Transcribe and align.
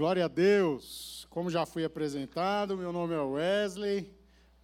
Glória 0.00 0.24
a 0.24 0.28
Deus. 0.28 1.26
Como 1.28 1.50
já 1.50 1.66
fui 1.66 1.84
apresentado, 1.84 2.74
meu 2.74 2.90
nome 2.90 3.12
é 3.12 3.20
Wesley. 3.20 4.10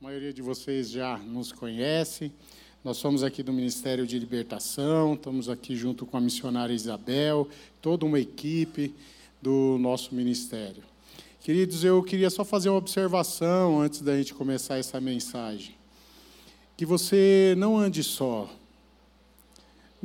A 0.01 0.05
maioria 0.05 0.33
de 0.33 0.41
vocês 0.41 0.89
já 0.89 1.19
nos 1.19 1.53
conhece. 1.53 2.33
Nós 2.83 2.96
somos 2.96 3.22
aqui 3.22 3.43
do 3.43 3.53
Ministério 3.53 4.07
de 4.07 4.19
Libertação, 4.19 5.12
estamos 5.12 5.51
aqui 5.51 5.77
junto 5.77 6.07
com 6.07 6.17
a 6.17 6.22
missionária 6.22 6.72
Isabel, 6.72 7.46
toda 7.83 8.07
uma 8.07 8.19
equipe 8.19 8.95
do 9.43 9.77
nosso 9.79 10.14
ministério. 10.14 10.83
Queridos, 11.42 11.84
eu 11.84 12.03
queria 12.03 12.30
só 12.30 12.42
fazer 12.42 12.71
uma 12.71 12.78
observação 12.78 13.78
antes 13.78 14.00
da 14.00 14.16
gente 14.16 14.32
começar 14.32 14.78
essa 14.78 14.98
mensagem. 15.03 15.76
Que 16.78 16.87
você 16.87 17.55
não 17.59 17.77
ande 17.77 18.02
só, 18.02 18.48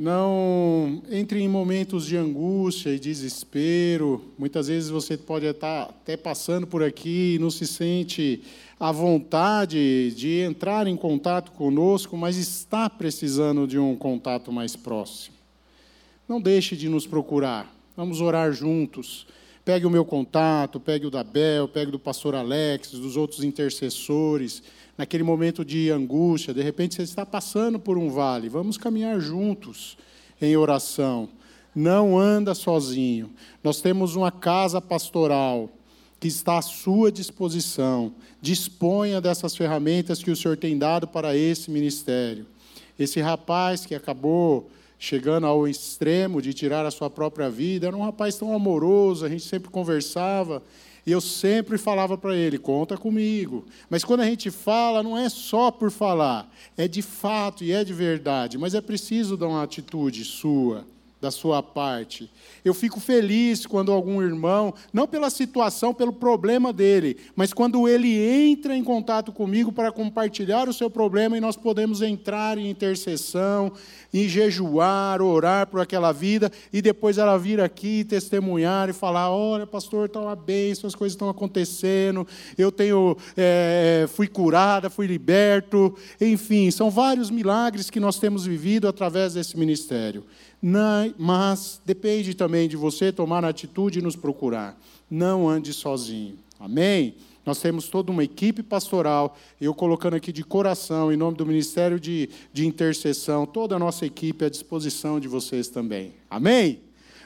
não 0.02 1.00
entre 1.08 1.40
em 1.40 1.48
momentos 1.48 2.06
de 2.06 2.16
angústia 2.16 2.90
e 2.90 2.98
desespero. 2.98 4.20
Muitas 4.36 4.66
vezes 4.66 4.90
você 4.90 5.16
pode 5.16 5.46
estar 5.46 5.82
até 5.84 6.16
passando 6.16 6.66
por 6.66 6.82
aqui 6.82 7.36
e 7.36 7.38
não 7.38 7.52
se 7.52 7.68
sente 7.68 8.42
à 8.80 8.90
vontade 8.90 10.12
de 10.16 10.40
entrar 10.40 10.88
em 10.88 10.96
contato 10.96 11.52
conosco, 11.52 12.16
mas 12.16 12.36
está 12.36 12.90
precisando 12.90 13.64
de 13.64 13.78
um 13.78 13.94
contato 13.94 14.50
mais 14.50 14.74
próximo. 14.74 15.36
Não 16.28 16.40
deixe 16.40 16.74
de 16.76 16.88
nos 16.88 17.06
procurar. 17.06 17.72
Vamos 17.96 18.20
orar 18.20 18.52
juntos. 18.52 19.24
Pegue 19.64 19.86
o 19.86 19.90
meu 19.90 20.04
contato, 20.04 20.80
pegue 20.80 21.06
o 21.06 21.10
da 21.12 21.22
Bel, 21.22 21.68
pegue 21.68 21.92
do 21.92 21.98
pastor 21.98 22.34
Alex, 22.34 22.90
dos 22.90 23.16
outros 23.16 23.44
intercessores 23.44 24.64
naquele 24.96 25.22
momento 25.22 25.64
de 25.64 25.90
angústia, 25.90 26.54
de 26.54 26.62
repente 26.62 26.96
você 26.96 27.02
está 27.02 27.24
passando 27.24 27.78
por 27.78 27.96
um 27.96 28.10
vale, 28.10 28.48
vamos 28.48 28.76
caminhar 28.76 29.20
juntos 29.20 29.96
em 30.40 30.56
oração. 30.56 31.28
Não 31.74 32.18
anda 32.18 32.54
sozinho. 32.54 33.30
Nós 33.64 33.80
temos 33.80 34.14
uma 34.14 34.30
casa 34.30 34.80
pastoral 34.80 35.70
que 36.20 36.28
está 36.28 36.58
à 36.58 36.62
sua 36.62 37.10
disposição. 37.10 38.12
Disponha 38.40 39.20
dessas 39.20 39.56
ferramentas 39.56 40.22
que 40.22 40.30
o 40.30 40.36
Senhor 40.36 40.56
tem 40.56 40.76
dado 40.76 41.08
para 41.08 41.36
esse 41.36 41.70
ministério. 41.70 42.46
Esse 42.98 43.20
rapaz 43.20 43.86
que 43.86 43.94
acabou 43.94 44.70
chegando 45.02 45.48
ao 45.48 45.66
extremo 45.66 46.40
de 46.40 46.54
tirar 46.54 46.86
a 46.86 46.90
sua 46.92 47.10
própria 47.10 47.50
vida, 47.50 47.88
era 47.88 47.96
um 47.96 48.04
rapaz 48.04 48.36
tão 48.36 48.54
amoroso, 48.54 49.24
a 49.24 49.28
gente 49.28 49.42
sempre 49.42 49.68
conversava, 49.68 50.62
e 51.04 51.12
eu 51.12 51.20
sempre 51.20 51.78
falava 51.78 52.16
para 52.16 52.36
ele: 52.36 52.58
conta 52.58 52.96
comigo. 52.96 53.64
Mas 53.90 54.04
quando 54.04 54.20
a 54.20 54.26
gente 54.26 54.50
fala, 54.50 55.02
não 55.02 55.18
é 55.18 55.28
só 55.28 55.70
por 55.70 55.90
falar, 55.90 56.50
é 56.76 56.86
de 56.86 57.02
fato 57.02 57.64
e 57.64 57.72
é 57.72 57.84
de 57.84 57.92
verdade, 57.92 58.56
mas 58.58 58.74
é 58.74 58.80
preciso 58.80 59.36
dar 59.36 59.48
uma 59.48 59.62
atitude 59.62 60.24
sua 60.24 60.86
da 61.22 61.30
sua 61.30 61.62
parte. 61.62 62.28
Eu 62.64 62.74
fico 62.74 62.98
feliz 62.98 63.64
quando 63.64 63.92
algum 63.92 64.20
irmão, 64.20 64.74
não 64.92 65.06
pela 65.06 65.30
situação, 65.30 65.94
pelo 65.94 66.12
problema 66.12 66.72
dele, 66.72 67.16
mas 67.36 67.52
quando 67.52 67.86
ele 67.88 68.18
entra 68.18 68.76
em 68.76 68.82
contato 68.82 69.30
comigo 69.30 69.70
para 69.70 69.92
compartilhar 69.92 70.68
o 70.68 70.72
seu 70.72 70.90
problema 70.90 71.36
e 71.36 71.40
nós 71.40 71.56
podemos 71.56 72.02
entrar 72.02 72.58
em 72.58 72.68
intercessão, 72.68 73.70
em 74.12 74.28
jejuar, 74.28 75.22
orar 75.22 75.68
por 75.68 75.80
aquela 75.80 76.10
vida 76.10 76.50
e 76.72 76.82
depois 76.82 77.18
ela 77.18 77.38
vir 77.38 77.60
aqui 77.60 78.02
testemunhar 78.02 78.88
e 78.88 78.92
falar: 78.92 79.30
olha, 79.30 79.64
pastor, 79.64 80.06
está 80.06 80.18
uma 80.18 80.34
bênção, 80.34 80.88
as 80.88 80.96
coisas 80.96 81.14
estão 81.14 81.28
acontecendo, 81.28 82.26
eu 82.58 82.72
tenho, 82.72 83.16
é, 83.36 84.06
fui 84.08 84.26
curada, 84.26 84.90
fui 84.90 85.06
liberto, 85.06 85.96
enfim, 86.20 86.68
são 86.72 86.90
vários 86.90 87.30
milagres 87.30 87.90
que 87.90 88.00
nós 88.00 88.18
temos 88.18 88.44
vivido 88.44 88.88
através 88.88 89.34
desse 89.34 89.56
ministério 89.56 90.24
mas 91.18 91.80
depende 91.84 92.34
também 92.34 92.68
de 92.68 92.76
você 92.76 93.10
tomar 93.10 93.44
a 93.44 93.48
atitude 93.48 93.98
e 93.98 94.02
nos 94.02 94.14
procurar. 94.14 94.78
Não 95.10 95.48
ande 95.48 95.72
sozinho. 95.72 96.38
Amém? 96.60 97.16
Nós 97.44 97.60
temos 97.60 97.88
toda 97.88 98.12
uma 98.12 98.22
equipe 98.22 98.62
pastoral, 98.62 99.36
eu 99.60 99.74
colocando 99.74 100.14
aqui 100.14 100.30
de 100.30 100.44
coração, 100.44 101.12
em 101.12 101.16
nome 101.16 101.36
do 101.36 101.44
Ministério 101.44 101.98
de, 101.98 102.30
de 102.52 102.64
Intercessão, 102.64 103.44
toda 103.44 103.74
a 103.74 103.78
nossa 103.80 104.06
equipe 104.06 104.44
à 104.44 104.48
disposição 104.48 105.18
de 105.18 105.26
vocês 105.26 105.66
também. 105.68 106.14
Amém? 106.30 106.78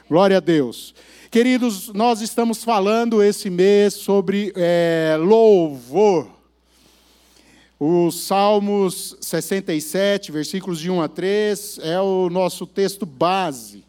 Glória 0.09 0.37
a 0.37 0.39
Deus. 0.39 0.95
Queridos, 1.29 1.89
nós 1.89 2.21
estamos 2.21 2.63
falando 2.63 3.21
esse 3.21 3.49
mês 3.49 3.93
sobre 3.93 4.51
é, 4.55 5.15
louvor. 5.19 6.36
Os 7.79 8.21
Salmos 8.21 9.15
67, 9.21 10.31
versículos 10.31 10.79
de 10.79 10.89
1 10.89 10.99
a 10.99 11.07
3, 11.07 11.79
é 11.83 11.99
o 12.01 12.27
nosso 12.27 12.65
texto 12.65 13.05
base. 13.05 13.83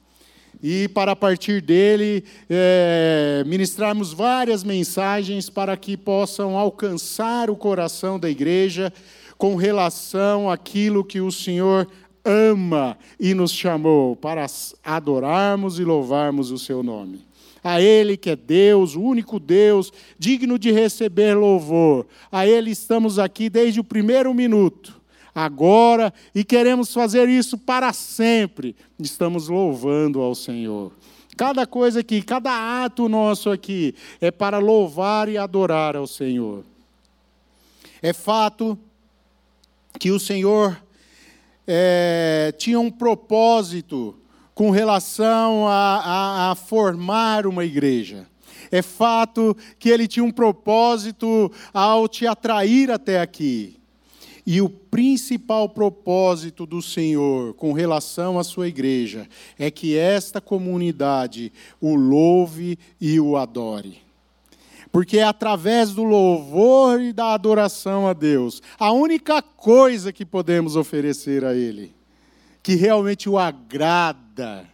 E 0.63 0.89
para 0.89 1.17
partir 1.17 1.63
dele, 1.63 2.23
é, 2.51 3.43
ministrarmos 3.47 4.13
várias 4.13 4.63
mensagens 4.63 5.49
para 5.49 5.75
que 5.75 5.97
possam 5.97 6.59
alcançar 6.59 7.49
o 7.49 7.57
coração 7.57 8.19
da 8.19 8.29
igreja 8.29 8.93
com 9.39 9.57
relação 9.57 10.51
àquilo 10.51 11.03
que 11.03 11.23
o 11.23 11.33
Senhor 11.33 11.89
ama 12.23 12.99
e 13.19 13.33
nos 13.33 13.53
chamou 13.53 14.15
para 14.15 14.45
adorarmos 14.85 15.79
e 15.79 15.85
louvarmos 15.85 16.51
o 16.51 16.59
seu 16.59 16.83
nome 16.83 17.28
a 17.63 17.81
Ele 17.81 18.17
que 18.17 18.31
é 18.31 18.37
Deus, 18.37 18.95
o 18.95 19.03
único 19.03 19.39
Deus, 19.39 19.93
digno 20.19 20.59
de 20.59 20.71
receber 20.71 21.35
louvor. 21.35 22.07
A 22.31 22.47
Ele 22.47 22.71
estamos 22.71 23.19
aqui 23.19 23.49
desde 23.49 23.81
o 23.81 23.85
primeiro 23.85 24.33
minuto, 24.33 25.01
agora, 25.35 26.13
e 26.35 26.45
queremos 26.45 26.93
fazer 26.93 27.29
isso 27.29 27.59
para 27.59 27.93
sempre. 27.93 28.75
Estamos 28.99 29.49
louvando 29.49 30.21
ao 30.21 30.35
Senhor. 30.35 30.93
Cada 31.37 31.67
coisa 31.67 32.01
aqui, 32.01 32.21
cada 32.21 32.85
ato 32.85 33.09
nosso 33.09 33.51
aqui 33.51 33.95
é 34.21 34.31
para 34.31 34.59
louvar 34.59 35.29
e 35.29 35.39
adorar 35.39 35.95
ao 35.95 36.07
Senhor. 36.07 36.65
É 38.03 38.13
fato 38.13 38.77
que 40.01 40.11
o 40.11 40.19
Senhor 40.19 40.81
é, 41.67 42.53
tinha 42.57 42.81
um 42.81 42.91
propósito 42.91 44.17
com 44.59 44.71
relação 44.71 45.69
a, 45.69 46.01
a, 46.01 46.51
a 46.51 46.55
formar 46.57 47.47
uma 47.47 47.65
igreja. 47.65 48.27
É 48.73 48.83
fato 48.83 49.57
que 49.79 49.89
ele 49.89 50.09
tinha 50.09 50.25
um 50.25 50.33
propósito 50.33 51.49
ao 51.73 52.09
te 52.09 52.27
atrair 52.27 52.91
até 52.91 53.21
aqui. 53.21 53.79
E 54.45 54.61
o 54.61 54.69
principal 54.69 55.69
propósito 55.69 56.67
do 56.67 56.83
Senhor 56.83 57.55
com 57.55 57.73
relação 57.73 58.37
à 58.37 58.43
sua 58.43 58.67
igreja 58.67 59.29
é 59.57 59.71
que 59.71 59.97
esta 59.97 60.41
comunidade 60.41 61.53
o 61.81 61.95
louve 61.95 62.77
e 63.01 63.21
o 63.21 63.37
adore. 63.37 63.99
Porque 64.91 65.19
é 65.19 65.23
através 65.23 65.95
do 65.95 66.03
louvor 66.03 67.01
e 67.01 67.13
da 67.13 67.33
adoração 67.33 68.09
a 68.09 68.13
Deus, 68.13 68.61
a 68.77 68.91
única 68.91 69.41
coisa 69.41 70.13
que 70.13 70.27
podemos 70.27 70.75
oferecer 70.75 71.45
a 71.45 71.55
Ele 71.55 71.97
que 72.63 72.75
realmente 72.75 73.29
o 73.29 73.39
agrada 73.39 74.69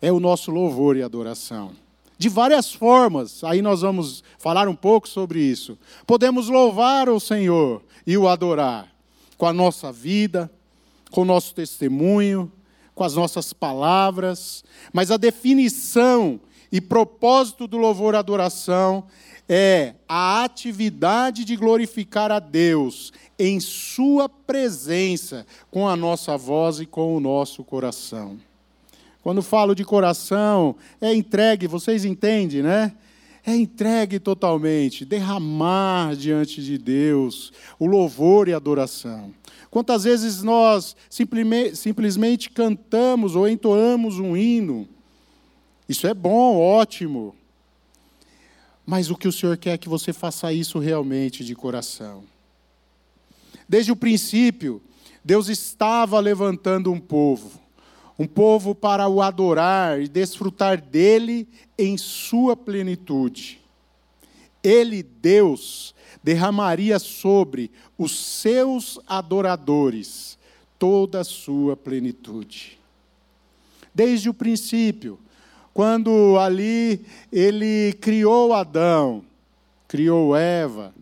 é 0.00 0.12
o 0.12 0.20
nosso 0.20 0.50
louvor 0.50 0.96
e 0.96 1.02
adoração. 1.02 1.72
De 2.16 2.28
várias 2.28 2.72
formas, 2.72 3.44
aí 3.44 3.62
nós 3.62 3.82
vamos 3.82 4.24
falar 4.38 4.68
um 4.68 4.74
pouco 4.74 5.08
sobre 5.08 5.40
isso. 5.40 5.78
Podemos 6.06 6.48
louvar 6.48 7.08
o 7.08 7.20
Senhor 7.20 7.82
e 8.06 8.18
o 8.18 8.26
adorar 8.26 8.92
com 9.36 9.46
a 9.46 9.52
nossa 9.52 9.92
vida, 9.92 10.50
com 11.10 11.22
o 11.22 11.24
nosso 11.24 11.54
testemunho, 11.54 12.50
com 12.94 13.04
as 13.04 13.14
nossas 13.14 13.52
palavras, 13.52 14.64
mas 14.92 15.12
a 15.12 15.16
definição 15.16 16.40
e 16.72 16.80
propósito 16.80 17.68
do 17.68 17.78
louvor 17.78 18.14
e 18.14 18.16
adoração 18.16 19.06
é 19.48 19.94
a 20.08 20.44
atividade 20.44 21.44
de 21.44 21.56
glorificar 21.56 22.30
a 22.30 22.38
Deus 22.38 23.12
em 23.38 23.58
Sua 23.60 24.28
presença, 24.28 25.46
com 25.70 25.88
a 25.88 25.96
nossa 25.96 26.36
voz 26.36 26.80
e 26.80 26.86
com 26.86 27.16
o 27.16 27.20
nosso 27.20 27.64
coração. 27.64 28.38
Quando 29.22 29.42
falo 29.42 29.74
de 29.74 29.84
coração, 29.84 30.76
é 31.00 31.14
entregue, 31.14 31.66
vocês 31.66 32.04
entendem, 32.04 32.62
né? 32.62 32.92
É 33.46 33.54
entregue 33.56 34.18
totalmente, 34.18 35.04
derramar 35.04 36.14
diante 36.14 36.62
de 36.62 36.76
Deus 36.76 37.52
o 37.78 37.86
louvor 37.86 38.48
e 38.48 38.52
adoração. 38.52 39.32
Quantas 39.70 40.04
vezes 40.04 40.42
nós 40.42 40.96
simplesmente 41.08 42.50
cantamos 42.50 43.36
ou 43.36 43.48
entoamos 43.48 44.18
um 44.18 44.36
hino, 44.36 44.88
isso 45.88 46.06
é 46.06 46.12
bom, 46.12 46.58
ótimo, 46.58 47.34
mas 48.88 49.10
o 49.10 49.16
que 49.16 49.28
o 49.28 49.32
Senhor 49.32 49.54
quer 49.58 49.74
é 49.74 49.78
que 49.78 49.86
você 49.86 50.14
faça 50.14 50.50
isso 50.50 50.78
realmente 50.78 51.44
de 51.44 51.54
coração. 51.54 52.24
Desde 53.68 53.92
o 53.92 53.96
princípio, 53.96 54.80
Deus 55.22 55.50
estava 55.50 56.18
levantando 56.18 56.90
um 56.90 56.98
povo, 56.98 57.60
um 58.18 58.26
povo 58.26 58.74
para 58.74 59.06
o 59.06 59.20
adorar 59.20 60.00
e 60.00 60.08
desfrutar 60.08 60.80
dele 60.80 61.46
em 61.76 61.98
sua 61.98 62.56
plenitude. 62.56 63.60
Ele, 64.64 65.02
Deus, 65.02 65.94
derramaria 66.24 66.98
sobre 66.98 67.70
os 67.98 68.18
seus 68.40 68.98
adoradores 69.06 70.38
toda 70.78 71.20
a 71.20 71.24
sua 71.24 71.76
plenitude. 71.76 72.78
Desde 73.94 74.30
o 74.30 74.34
princípio, 74.34 75.18
quando 75.78 76.36
ali 76.40 77.06
ele 77.30 77.96
criou 78.00 78.52
Adão, 78.52 79.22
criou 79.86 80.34
Eva. 80.34 80.92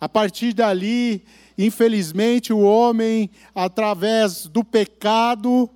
A 0.00 0.08
partir 0.08 0.54
dali, 0.54 1.22
infelizmente, 1.58 2.50
o 2.50 2.60
homem, 2.60 3.28
através 3.54 4.46
do 4.46 4.64
pecado, 4.64 5.68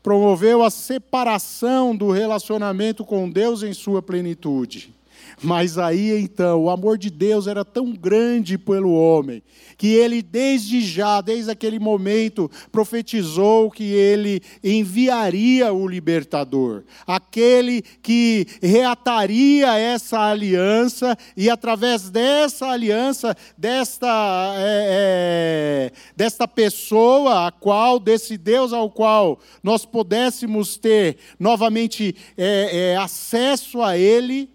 promoveu 0.00 0.62
a 0.62 0.70
separação 0.70 1.96
do 1.96 2.12
relacionamento 2.12 3.04
com 3.04 3.28
Deus 3.28 3.64
em 3.64 3.74
sua 3.74 4.00
plenitude. 4.00 4.94
Mas 5.42 5.76
aí 5.76 6.20
então, 6.20 6.62
o 6.62 6.70
amor 6.70 6.96
de 6.96 7.10
Deus 7.10 7.48
era 7.48 7.64
tão 7.64 7.92
grande 7.92 8.56
pelo 8.56 8.92
homem, 8.92 9.42
que 9.76 9.88
ele 9.88 10.22
desde 10.22 10.80
já, 10.80 11.20
desde 11.20 11.50
aquele 11.50 11.80
momento, 11.80 12.48
profetizou 12.70 13.68
que 13.68 13.82
ele 13.82 14.40
enviaria 14.62 15.72
o 15.72 15.88
libertador, 15.88 16.84
aquele 17.04 17.82
que 17.82 18.46
reataria 18.62 19.76
essa 19.76 20.20
aliança, 20.20 21.18
e 21.36 21.50
através 21.50 22.08
dessa 22.08 22.66
aliança, 22.68 23.36
desta, 23.58 24.54
é, 24.56 25.90
é, 25.90 25.92
desta 26.16 26.46
pessoa, 26.46 27.48
a 27.48 27.50
qual, 27.50 27.98
desse 27.98 28.36
Deus 28.36 28.72
ao 28.72 28.88
qual 28.88 29.40
nós 29.60 29.84
pudéssemos 29.84 30.76
ter 30.76 31.16
novamente 31.38 32.14
é, 32.36 32.92
é 32.92 32.96
acesso 32.96 33.82
a 33.82 33.98
ele 33.98 34.51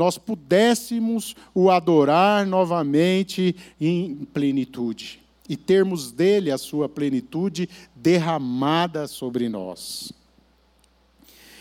nós 0.00 0.16
pudéssemos 0.16 1.36
o 1.54 1.70
adorar 1.70 2.46
novamente 2.46 3.54
em 3.78 4.26
plenitude 4.32 5.20
e 5.46 5.58
termos 5.58 6.10
dele 6.10 6.50
a 6.50 6.56
sua 6.56 6.88
plenitude 6.88 7.68
derramada 7.94 9.06
sobre 9.06 9.46
nós. 9.46 10.10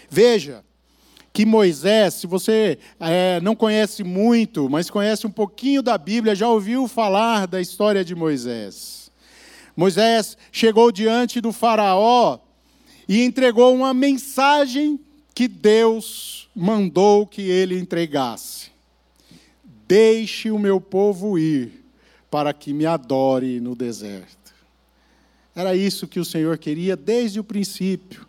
Veja 0.10 0.64
que 1.34 1.46
Moisés, 1.46 2.14
se 2.14 2.28
você 2.28 2.80
é, 2.98 3.42
não 3.42 3.58
conhece 3.58 4.06
muito, 4.06 4.70
mas 4.70 4.90
conhece 4.90 5.28
um 5.28 5.32
pouquinho 5.32 5.82
da 5.82 5.98
Bíblia, 5.98 6.34
já 6.34 6.48
ouviu 6.48 6.88
falar 6.88 7.46
da 7.46 7.60
história 7.60 8.06
de 8.06 8.16
Moisés. 8.16 9.12
Moisés 9.76 10.38
chegou 10.50 10.94
diante 10.94 11.42
do 11.42 11.52
Faraó 11.52 12.40
e 13.06 13.22
entregou 13.22 13.76
uma 13.76 13.94
mensagem 13.94 14.98
que 15.36 15.46
Deus 15.46 16.29
mandou 16.56 17.26
que 17.26 17.42
ele 17.42 17.78
entregasse: 17.80 18.72
Deixe 19.88 20.52
o 20.52 20.60
meu 20.60 20.80
povo 20.80 21.38
ir, 21.38 21.84
para 22.30 22.54
que 22.54 22.74
me 22.74 22.86
adore 22.86 23.60
no 23.60 23.76
deserto. 23.76 24.54
Era 25.56 25.76
isso 25.76 26.08
que 26.08 26.20
o 26.20 26.26
Senhor 26.26 26.58
queria 26.58 26.96
desde 26.96 27.40
o 27.40 27.44
princípio. 27.44 28.26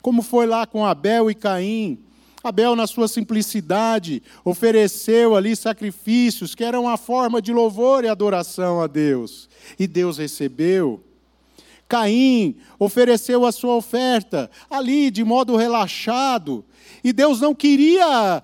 Como 0.00 0.22
foi 0.22 0.46
lá 0.46 0.66
com 0.66 0.84
Abel 0.84 1.30
e 1.30 1.34
Caim. 1.34 1.98
Abel, 2.42 2.74
na 2.74 2.88
sua 2.88 3.06
simplicidade, 3.06 4.22
ofereceu 4.44 5.36
ali 5.36 5.54
sacrifícios 5.54 6.54
que 6.54 6.64
eram 6.64 6.82
uma 6.82 6.96
forma 6.96 7.40
de 7.40 7.52
louvor 7.52 8.04
e 8.04 8.08
adoração 8.08 8.80
a 8.80 8.86
Deus. 8.86 9.48
E 9.78 9.86
Deus 9.86 10.18
recebeu. 10.18 11.02
Caim 11.92 12.56
ofereceu 12.78 13.44
a 13.44 13.52
sua 13.52 13.74
oferta 13.74 14.50
ali 14.70 15.10
de 15.10 15.22
modo 15.22 15.56
relaxado, 15.56 16.64
e 17.04 17.12
Deus 17.12 17.38
não 17.38 17.54
queria 17.54 18.42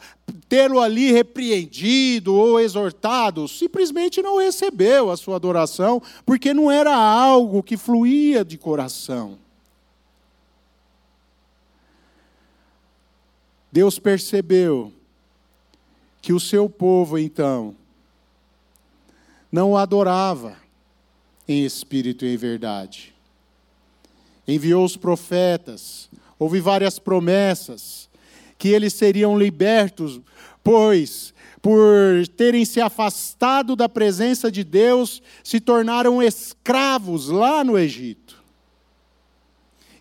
tê-lo 0.50 0.78
ali 0.78 1.10
repreendido 1.10 2.34
ou 2.34 2.60
exortado, 2.60 3.48
simplesmente 3.48 4.20
não 4.20 4.36
recebeu 4.36 5.10
a 5.10 5.16
sua 5.16 5.36
adoração, 5.36 6.02
porque 6.26 6.52
não 6.52 6.70
era 6.70 6.94
algo 6.94 7.62
que 7.62 7.78
fluía 7.78 8.44
de 8.44 8.58
coração. 8.58 9.38
Deus 13.72 13.98
percebeu 13.98 14.92
que 16.20 16.34
o 16.34 16.40
seu 16.40 16.68
povo, 16.68 17.16
então, 17.16 17.74
não 19.50 19.70
o 19.70 19.76
adorava 19.78 20.54
em 21.48 21.64
espírito 21.64 22.26
e 22.26 22.34
em 22.34 22.36
verdade 22.36 23.16
enviou 24.48 24.84
os 24.84 24.96
profetas, 24.96 26.08
houve 26.38 26.58
várias 26.58 26.98
promessas 26.98 28.08
que 28.56 28.68
eles 28.68 28.94
seriam 28.94 29.38
libertos, 29.38 30.18
pois 30.64 31.34
por 31.60 32.26
terem 32.36 32.64
se 32.64 32.80
afastado 32.80 33.76
da 33.76 33.88
presença 33.88 34.50
de 34.50 34.64
Deus, 34.64 35.22
se 35.44 35.60
tornaram 35.60 36.20
escravos 36.22 37.28
lá 37.28 37.62
no 37.62 37.78
Egito. 37.78 38.42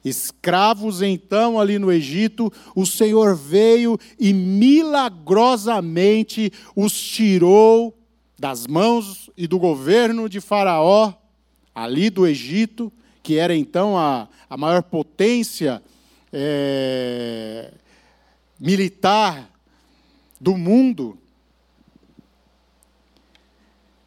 Escravos 0.06 1.02
então 1.02 1.60
ali 1.60 1.78
no 1.78 1.92
Egito, 1.92 2.50
o 2.76 2.86
Senhor 2.86 3.36
veio 3.36 4.00
e 4.20 4.32
milagrosamente 4.34 6.52
os 6.76 6.94
tirou 6.94 7.94
das 8.40 8.68
mãos 8.68 9.32
e 9.36 9.48
do 9.48 9.58
governo 9.60 10.30
de 10.30 10.40
Faraó, 10.40 11.14
ali 11.74 12.10
do 12.10 12.26
Egito, 12.26 12.94
que 13.28 13.38
era 13.38 13.54
então 13.54 13.98
a, 13.98 14.30
a 14.50 14.56
maior 14.56 14.82
potência 14.82 15.84
é, 16.32 17.74
militar 18.58 19.52
do 20.40 20.56
mundo. 20.56 21.18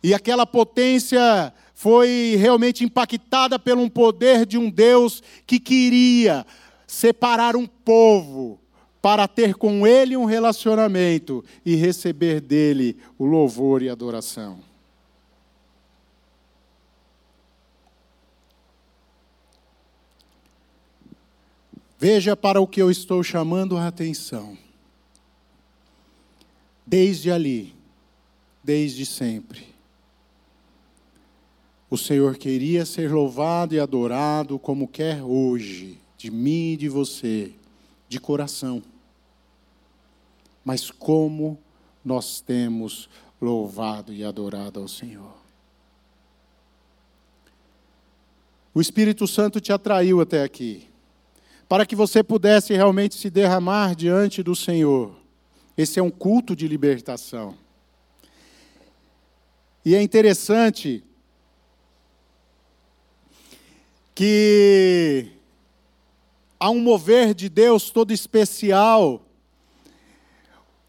E 0.03 0.15
aquela 0.15 0.47
potência 0.47 1.53
foi 1.75 2.35
realmente 2.39 2.83
impactada 2.83 3.59
pelo 3.59 3.83
um 3.83 3.91
poder 3.91 4.47
de 4.47 4.57
um 4.57 4.71
Deus 4.71 5.23
que 5.47 5.61
queria 5.61 6.47
separar 6.87 7.57
um 7.57 7.67
povo 7.67 8.59
para 9.03 9.29
ter 9.29 9.55
com 9.55 9.87
ele 9.87 10.17
um 10.17 10.25
relacionamento 10.25 11.45
e 11.63 11.75
receber 11.75 12.41
dele 12.41 12.97
o 13.19 13.27
louvor 13.27 13.83
e 13.83 13.91
adoração. 13.91 14.70
Veja 22.01 22.35
para 22.35 22.59
o 22.59 22.67
que 22.67 22.81
eu 22.81 22.91
estou 22.91 23.23
chamando 23.23 23.77
a 23.77 23.87
atenção. 23.87 24.57
Desde 26.87 27.31
ali, 27.31 27.75
desde 28.65 29.05
sempre, 29.05 29.67
o 31.91 31.99
Senhor 31.99 32.39
queria 32.39 32.87
ser 32.87 33.13
louvado 33.13 33.75
e 33.75 33.79
adorado 33.79 34.59
como 34.59 34.89
quer 34.89 35.23
hoje, 35.23 36.01
de 36.17 36.31
mim 36.31 36.73
e 36.73 36.77
de 36.79 36.89
você, 36.89 37.53
de 38.09 38.19
coração. 38.19 38.83
Mas 40.65 40.91
como 40.91 41.59
nós 42.03 42.41
temos 42.41 43.11
louvado 43.39 44.11
e 44.11 44.25
adorado 44.25 44.81
ao 44.81 44.89
Senhor. 44.89 45.35
O 48.73 48.81
Espírito 48.81 49.27
Santo 49.27 49.61
te 49.61 49.71
atraiu 49.71 50.23
até 50.23 50.43
aqui 50.43 50.90
para 51.71 51.87
que 51.87 51.95
você 51.95 52.21
pudesse 52.21 52.75
realmente 52.75 53.15
se 53.15 53.31
derramar 53.31 53.95
diante 53.95 54.43
do 54.43 54.57
Senhor. 54.57 55.15
Esse 55.79 56.01
é 56.01 56.03
um 56.03 56.11
culto 56.11 56.57
de 56.57 56.67
libertação. 56.67 57.57
E 59.85 59.95
é 59.95 60.03
interessante 60.03 61.05
que 64.13 65.29
há 66.59 66.71
um 66.71 66.81
mover 66.81 67.35
de 67.35 67.49
Deus 67.49 67.89
todo 67.91 68.13
especial 68.13 69.25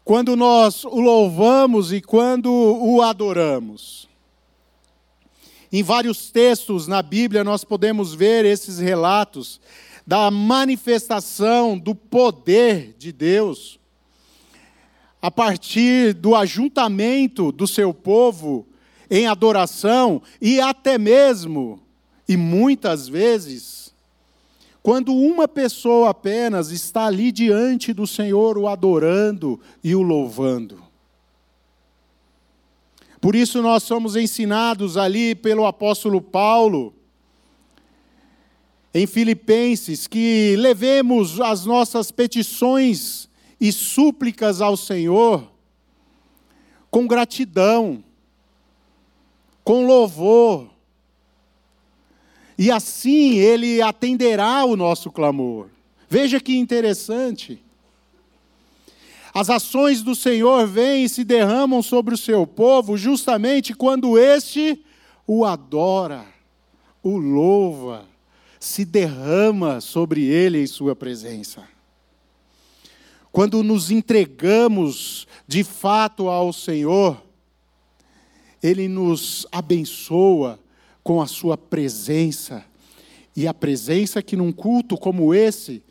quando 0.02 0.34
nós 0.34 0.84
o 0.84 0.98
louvamos 0.98 1.92
e 1.92 2.00
quando 2.00 2.52
o 2.52 3.00
adoramos. 3.02 4.08
Em 5.70 5.84
vários 5.84 6.28
textos 6.28 6.88
na 6.88 7.02
Bíblia 7.02 7.44
nós 7.44 7.62
podemos 7.62 8.12
ver 8.12 8.44
esses 8.44 8.80
relatos 8.80 9.60
da 10.06 10.30
manifestação 10.30 11.78
do 11.78 11.94
poder 11.94 12.94
de 12.98 13.12
Deus, 13.12 13.78
a 15.20 15.30
partir 15.30 16.14
do 16.14 16.34
ajuntamento 16.34 17.52
do 17.52 17.66
seu 17.66 17.94
povo 17.94 18.66
em 19.08 19.26
adoração 19.26 20.22
e 20.40 20.60
até 20.60 20.98
mesmo, 20.98 21.80
e 22.28 22.36
muitas 22.36 23.06
vezes, 23.08 23.94
quando 24.82 25.14
uma 25.14 25.46
pessoa 25.46 26.10
apenas 26.10 26.70
está 26.70 27.06
ali 27.06 27.30
diante 27.30 27.92
do 27.92 28.06
Senhor 28.06 28.58
o 28.58 28.66
adorando 28.66 29.60
e 29.84 29.94
o 29.94 30.02
louvando. 30.02 30.82
Por 33.20 33.36
isso 33.36 33.62
nós 33.62 33.84
somos 33.84 34.16
ensinados 34.16 34.96
ali 34.96 35.36
pelo 35.36 35.64
apóstolo 35.64 36.20
Paulo 36.20 36.92
em 38.94 39.06
Filipenses 39.06 40.06
que 40.06 40.54
levemos 40.56 41.40
as 41.40 41.64
nossas 41.64 42.10
petições 42.10 43.28
e 43.60 43.72
súplicas 43.72 44.60
ao 44.60 44.76
Senhor 44.76 45.50
com 46.90 47.06
gratidão, 47.06 48.04
com 49.64 49.86
louvor, 49.86 50.68
e 52.58 52.70
assim 52.70 53.38
Ele 53.38 53.80
atenderá 53.80 54.62
o 54.66 54.76
nosso 54.76 55.10
clamor. 55.10 55.68
Veja 56.06 56.38
que 56.38 56.54
interessante. 56.54 57.62
As 59.32 59.48
ações 59.48 60.02
do 60.02 60.14
Senhor 60.14 60.66
vêm 60.66 61.04
e 61.04 61.08
se 61.08 61.24
derramam 61.24 61.82
sobre 61.82 62.14
o 62.14 62.18
seu 62.18 62.46
povo, 62.46 62.98
justamente 62.98 63.72
quando 63.72 64.18
este 64.18 64.84
o 65.26 65.46
adora, 65.46 66.26
o 67.02 67.16
louva, 67.16 68.11
se 68.62 68.84
derrama 68.84 69.80
sobre 69.80 70.24
ele 70.24 70.62
em 70.62 70.66
sua 70.68 70.94
presença. 70.94 71.64
Quando 73.32 73.60
nos 73.60 73.90
entregamos 73.90 75.26
de 75.48 75.64
fato 75.64 76.28
ao 76.28 76.52
Senhor, 76.52 77.20
ele 78.62 78.86
nos 78.86 79.48
abençoa 79.50 80.60
com 81.02 81.20
a 81.20 81.26
sua 81.26 81.58
presença. 81.58 82.64
E 83.34 83.48
a 83.48 83.52
presença 83.52 84.22
que 84.22 84.36
num 84.36 84.52
culto 84.52 84.96
como 84.96 85.34
esse, 85.34 85.82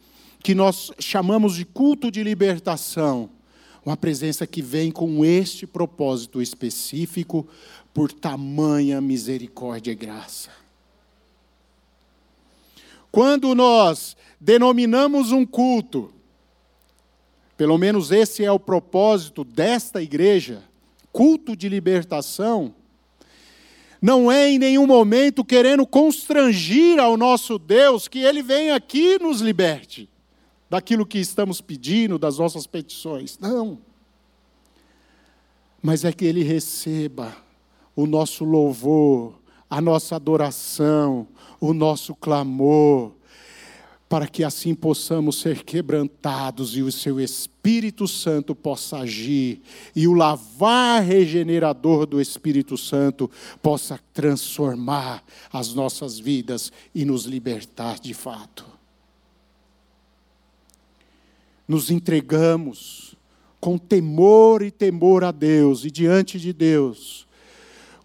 que 0.41 0.55
nós 0.55 0.91
chamamos 0.97 1.55
de 1.55 1.65
culto 1.65 2.09
de 2.09 2.23
libertação, 2.23 3.29
uma 3.85 3.97
presença 3.97 4.47
que 4.47 4.61
vem 4.61 4.91
com 4.91 5.25
este 5.25 5.67
propósito 5.67 6.41
específico, 6.41 7.45
por 7.93 8.13
tamanha 8.13 9.01
misericórdia 9.01 9.91
e 9.91 9.95
graça. 9.95 10.60
Quando 13.11 13.53
nós 13.53 14.15
denominamos 14.39 15.31
um 15.31 15.45
culto, 15.45 16.13
pelo 17.57 17.77
menos 17.77 18.11
esse 18.11 18.43
é 18.45 18.51
o 18.51 18.59
propósito 18.59 19.43
desta 19.43 20.01
igreja, 20.01 20.63
culto 21.11 21.55
de 21.55 21.67
libertação, 21.67 22.73
não 24.01 24.31
é 24.31 24.49
em 24.49 24.57
nenhum 24.57 24.87
momento 24.87 25.45
querendo 25.45 25.85
constrangir 25.85 26.99
ao 26.99 27.15
nosso 27.15 27.59
Deus 27.59 28.07
que 28.07 28.19
Ele 28.19 28.41
venha 28.41 28.75
aqui 28.75 29.15
e 29.15 29.19
nos 29.19 29.41
liberte 29.41 30.09
daquilo 30.69 31.05
que 31.05 31.19
estamos 31.19 31.59
pedindo, 31.59 32.17
das 32.17 32.39
nossas 32.39 32.65
petições. 32.65 33.37
Não. 33.37 33.77
Mas 35.83 36.05
é 36.05 36.13
que 36.13 36.25
Ele 36.25 36.43
receba 36.43 37.35
o 37.95 38.07
nosso 38.07 38.43
louvor, 38.43 39.40
a 39.71 39.79
nossa 39.79 40.17
adoração, 40.17 41.25
o 41.57 41.73
nosso 41.73 42.13
clamor, 42.13 43.13
para 44.09 44.27
que 44.27 44.43
assim 44.43 44.75
possamos 44.75 45.39
ser 45.39 45.63
quebrantados 45.63 46.75
e 46.75 46.81
o 46.81 46.91
seu 46.91 47.21
Espírito 47.21 48.05
Santo 48.05 48.53
possa 48.53 48.97
agir 48.97 49.61
e 49.95 50.09
o 50.09 50.13
lavar 50.13 51.01
regenerador 51.01 52.05
do 52.05 52.19
Espírito 52.19 52.77
Santo 52.77 53.31
possa 53.61 53.97
transformar 54.13 55.23
as 55.53 55.73
nossas 55.73 56.19
vidas 56.19 56.69
e 56.93 57.05
nos 57.05 57.23
libertar 57.23 57.97
de 57.97 58.13
fato. 58.13 58.65
Nos 61.65 61.89
entregamos 61.89 63.15
com 63.61 63.77
temor 63.77 64.61
e 64.63 64.69
temor 64.69 65.23
a 65.23 65.31
Deus 65.31 65.85
e 65.85 65.91
diante 65.91 66.37
de 66.37 66.51
Deus, 66.51 67.25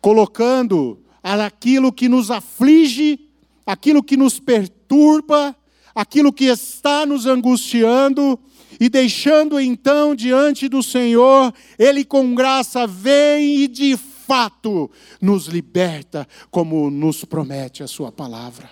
colocando 0.00 1.00
aquilo 1.34 1.92
que 1.92 2.08
nos 2.08 2.30
aflige, 2.30 3.18
aquilo 3.66 4.02
que 4.02 4.16
nos 4.16 4.38
perturba, 4.38 5.56
aquilo 5.94 6.32
que 6.32 6.44
está 6.44 7.04
nos 7.04 7.26
angustiando 7.26 8.38
e 8.78 8.88
deixando 8.88 9.58
então 9.58 10.14
diante 10.14 10.68
do 10.68 10.82
Senhor, 10.82 11.52
Ele 11.78 12.04
com 12.04 12.34
graça 12.34 12.86
vem 12.86 13.62
e 13.62 13.68
de 13.68 13.96
fato 13.96 14.90
nos 15.20 15.46
liberta, 15.46 16.28
como 16.50 16.90
nos 16.90 17.24
promete 17.24 17.82
a 17.82 17.88
Sua 17.88 18.12
palavra. 18.12 18.70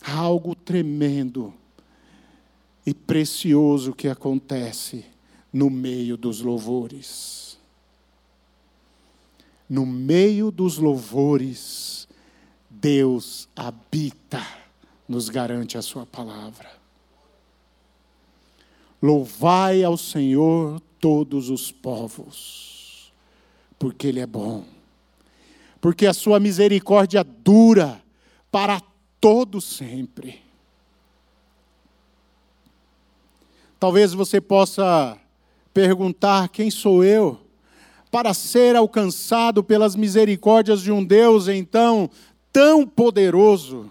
Algo 0.00 0.54
tremendo 0.54 1.54
e 2.84 2.92
precioso 2.92 3.92
que 3.92 4.08
acontece 4.08 5.04
no 5.52 5.70
meio 5.70 6.16
dos 6.16 6.40
louvores. 6.40 7.41
No 9.72 9.86
meio 9.86 10.50
dos 10.50 10.76
louvores, 10.76 12.06
Deus 12.68 13.48
habita 13.56 14.46
nos 15.08 15.30
garante 15.30 15.78
a 15.78 15.80
Sua 15.80 16.04
palavra. 16.04 16.70
Louvai 19.00 19.82
ao 19.82 19.96
Senhor 19.96 20.78
todos 21.00 21.48
os 21.48 21.72
povos, 21.72 23.10
porque 23.78 24.08
Ele 24.08 24.20
é 24.20 24.26
bom, 24.26 24.62
porque 25.80 26.04
a 26.06 26.12
Sua 26.12 26.38
misericórdia 26.38 27.24
dura 27.24 28.04
para 28.50 28.78
todo 29.18 29.58
sempre. 29.58 30.42
Talvez 33.80 34.12
você 34.12 34.38
possa 34.38 35.18
perguntar: 35.72 36.50
quem 36.50 36.70
sou 36.70 37.02
eu? 37.02 37.41
Para 38.12 38.32
ser 38.32 38.76
alcançado 38.76 39.64
pelas 39.64 39.96
misericórdias 39.96 40.80
de 40.80 40.92
um 40.92 41.02
Deus 41.02 41.48
então 41.48 42.08
tão 42.52 42.86
poderoso 42.86 43.90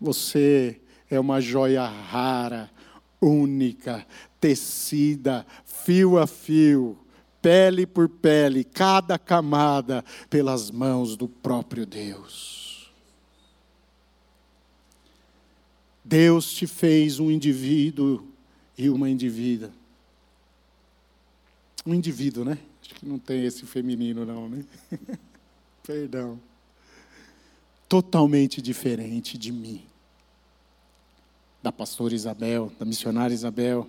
você 0.00 0.80
é 1.10 1.18
uma 1.18 1.40
joia 1.40 1.84
rara, 1.86 2.70
única, 3.20 4.06
tecida, 4.40 5.46
fio 5.64 6.18
a 6.18 6.26
fio, 6.26 6.98
pele 7.40 7.86
por 7.86 8.08
pele, 8.08 8.62
cada 8.62 9.18
camada 9.18 10.04
pelas 10.28 10.70
mãos 10.70 11.16
do 11.16 11.28
próprio 11.28 11.86
Deus. 11.86 12.92
Deus 16.04 16.52
te 16.52 16.66
fez 16.66 17.18
um 17.18 17.30
indivíduo 17.30 18.28
e 18.76 18.88
uma 18.88 19.08
indivídua. 19.08 19.72
Um 21.86 21.94
indivíduo, 21.94 22.44
né? 22.44 22.58
Acho 22.82 22.94
que 22.94 23.06
não 23.06 23.18
tem 23.18 23.44
esse 23.44 23.64
feminino, 23.64 24.26
não, 24.26 24.48
né? 24.48 24.64
Perdão 25.86 26.38
totalmente 27.88 28.60
diferente 28.60 29.38
de 29.38 29.52
mim. 29.52 29.82
Da 31.62 31.72
pastora 31.72 32.14
Isabel, 32.14 32.72
da 32.78 32.84
missionária 32.84 33.34
Isabel, 33.34 33.88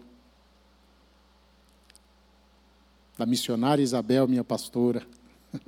da 3.18 3.26
missionária 3.26 3.84
Isabel, 3.84 4.28
minha 4.28 4.44
pastora. 4.44 5.06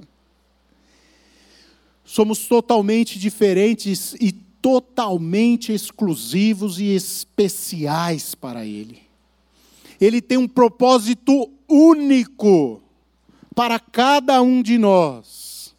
Somos 2.04 2.48
totalmente 2.48 3.20
diferentes 3.20 4.16
e 4.20 4.32
totalmente 4.32 5.72
exclusivos 5.72 6.80
e 6.80 6.96
especiais 6.96 8.34
para 8.34 8.66
Ele. 8.66 9.02
Ele 10.02 10.22
tem 10.22 10.38
um 10.38 10.48
propósito 10.48 11.52
único 11.70 12.82
para 13.56 13.80
cada 13.80 14.42
um 14.42 14.62
de 14.62 14.78
nós. 14.78 15.76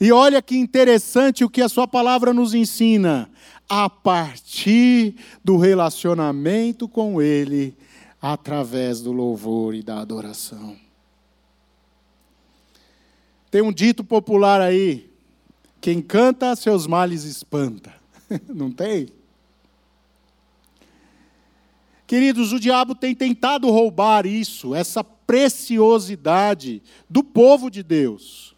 E 0.00 0.12
olha 0.12 0.40
que 0.40 0.56
interessante 0.56 1.44
o 1.44 1.50
que 1.50 1.60
a 1.60 1.68
sua 1.68 1.86
palavra 1.86 2.32
nos 2.32 2.54
ensina. 2.54 3.30
A 3.68 3.88
partir 3.88 5.14
do 5.44 5.56
relacionamento 5.56 6.88
com 6.88 7.22
Ele, 7.22 7.76
através 8.20 9.00
do 9.00 9.12
louvor 9.12 9.74
e 9.74 9.82
da 9.82 10.00
adoração. 10.00 10.76
Tem 13.50 13.62
um 13.62 13.72
dito 13.72 14.02
popular 14.02 14.60
aí: 14.60 15.10
quem 15.80 16.02
canta, 16.02 16.54
seus 16.56 16.86
males 16.86 17.24
espanta. 17.24 17.92
Não 18.48 18.70
tem? 18.70 19.08
Queridos, 22.10 22.52
o 22.52 22.58
diabo 22.58 22.92
tem 22.92 23.14
tentado 23.14 23.70
roubar 23.70 24.26
isso, 24.26 24.74
essa 24.74 25.04
preciosidade 25.04 26.82
do 27.08 27.22
povo 27.22 27.70
de 27.70 27.84
Deus. 27.84 28.52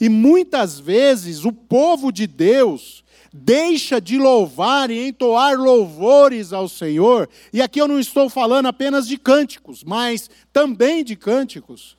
E 0.00 0.08
muitas 0.08 0.80
vezes 0.80 1.44
o 1.44 1.52
povo 1.52 2.10
de 2.10 2.26
Deus 2.26 3.04
deixa 3.30 4.00
de 4.00 4.16
louvar 4.16 4.90
e 4.90 5.08
entoar 5.08 5.58
louvores 5.58 6.50
ao 6.54 6.70
Senhor, 6.70 7.28
e 7.52 7.60
aqui 7.60 7.82
eu 7.82 7.86
não 7.86 8.00
estou 8.00 8.30
falando 8.30 8.64
apenas 8.64 9.06
de 9.06 9.18
cânticos, 9.18 9.84
mas 9.84 10.30
também 10.50 11.04
de 11.04 11.16
cânticos, 11.16 11.98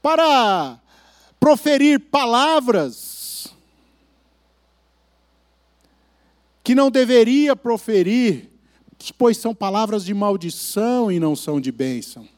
para 0.00 0.78
proferir 1.40 1.98
palavras 1.98 3.17
que 6.68 6.74
não 6.74 6.90
deveria 6.90 7.56
proferir, 7.56 8.50
pois 9.16 9.38
são 9.38 9.54
palavras 9.54 10.04
de 10.04 10.12
maldição 10.12 11.10
e 11.10 11.18
não 11.18 11.34
são 11.34 11.58
de 11.58 11.72
bênção 11.72 12.28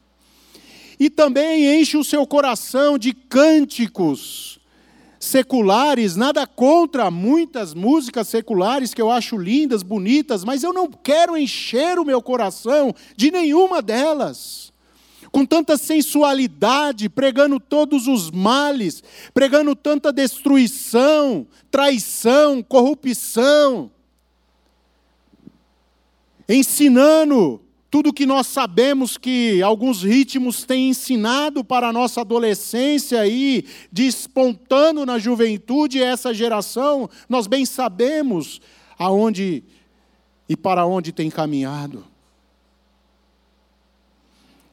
e 1.00 1.10
também 1.10 1.80
enche 1.80 1.96
o 1.96 2.04
seu 2.04 2.24
coração 2.24 2.96
de 2.96 3.12
cânticos 3.12 4.60
seculares, 5.18 6.14
nada 6.14 6.46
contra 6.46 7.10
muitas 7.10 7.74
músicas 7.74 8.28
seculares 8.28 8.94
que 8.94 9.02
eu 9.02 9.10
acho 9.10 9.36
lindas, 9.36 9.82
bonitas, 9.82 10.44
mas 10.44 10.62
eu 10.62 10.72
não 10.72 10.88
quero 10.88 11.36
encher 11.36 11.98
o 11.98 12.04
meu 12.04 12.20
coração 12.20 12.94
de 13.16 13.32
nenhuma 13.32 13.80
delas. 13.80 14.70
Com 15.32 15.46
tanta 15.46 15.78
sensualidade, 15.78 17.08
pregando 17.08 17.58
todos 17.58 18.06
os 18.06 18.30
males, 18.30 19.02
pregando 19.32 19.74
tanta 19.74 20.12
destruição, 20.12 21.46
traição, 21.70 22.62
corrupção. 22.62 23.90
Ensinando 26.50 27.60
tudo 27.90 28.12
que 28.12 28.26
nós 28.26 28.46
sabemos 28.46 29.16
que 29.16 29.62
alguns 29.62 30.02
ritmos 30.02 30.64
têm 30.64 30.90
ensinado 30.90 31.64
para 31.64 31.88
a 31.88 31.92
nossa 31.92 32.20
adolescência 32.20 33.26
e 33.26 33.64
despontando 33.90 35.06
na 35.06 35.18
juventude 35.18 36.02
essa 36.02 36.32
geração, 36.34 37.08
nós 37.28 37.46
bem 37.46 37.64
sabemos 37.64 38.60
aonde 38.98 39.64
e 40.48 40.56
para 40.56 40.84
onde 40.86 41.12
tem 41.12 41.30
caminhado. 41.30 42.09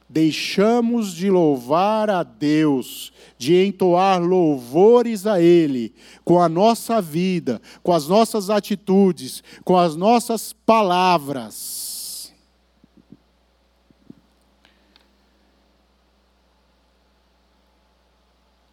Deixamos 0.08 1.12
de 1.12 1.28
louvar 1.30 2.08
a 2.08 2.22
Deus, 2.22 3.12
de 3.36 3.54
entoar 3.54 4.22
louvores 4.22 5.26
a 5.26 5.38
Ele, 5.38 5.94
com 6.24 6.40
a 6.40 6.48
nossa 6.48 6.98
vida, 7.02 7.60
com 7.82 7.92
as 7.92 8.08
nossas 8.08 8.48
atitudes, 8.48 9.44
com 9.64 9.76
as 9.76 9.96
nossas 9.96 10.54
palavras. 10.54 12.32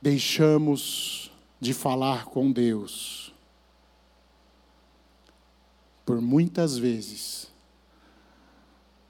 Deixamos 0.02 1.32
de 1.60 1.74
falar 1.74 2.26
com 2.26 2.50
Deus. 2.50 3.34
Por 6.06 6.22
muitas 6.22 6.78
vezes 6.78 7.54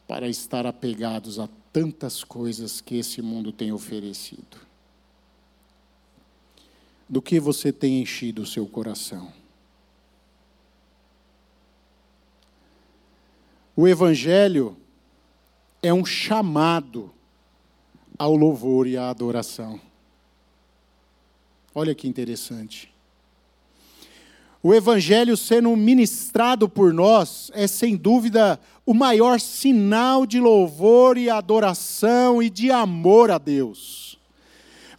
para 0.07 0.27
estar 0.27 0.65
apegados 0.65 1.39
a 1.39 1.49
tantas 1.73 2.23
coisas 2.23 2.79
que 2.79 2.95
esse 2.95 3.21
mundo 3.21 3.51
tem 3.51 3.71
oferecido. 3.71 4.57
Do 7.07 7.21
que 7.21 7.39
você 7.39 7.71
tem 7.71 8.01
enchido 8.01 8.43
o 8.43 8.45
seu 8.45 8.65
coração? 8.65 9.31
O 13.75 13.87
Evangelho 13.87 14.77
é 15.83 15.93
um 15.93 16.05
chamado 16.05 17.13
ao 18.17 18.35
louvor 18.35 18.87
e 18.87 18.95
à 18.95 19.09
adoração. 19.09 19.79
Olha 21.73 21.93
que 21.93 22.07
interessante. 22.07 22.94
O 24.67 24.73
Evangelho 24.73 25.37
sendo 25.37 25.75
ministrado 25.75 26.67
por 26.67 26.91
nós 26.91 27.51
é, 27.53 27.67
sem 27.67 27.95
dúvida, 27.95 28.59
o 28.83 28.95
maior 28.95 29.39
sinal 29.39 30.25
de 30.25 30.39
louvor 30.39 31.19
e 31.19 31.29
adoração 31.29 32.41
e 32.41 32.49
de 32.49 32.71
amor 32.71 33.29
a 33.29 33.37
Deus. 33.37 34.17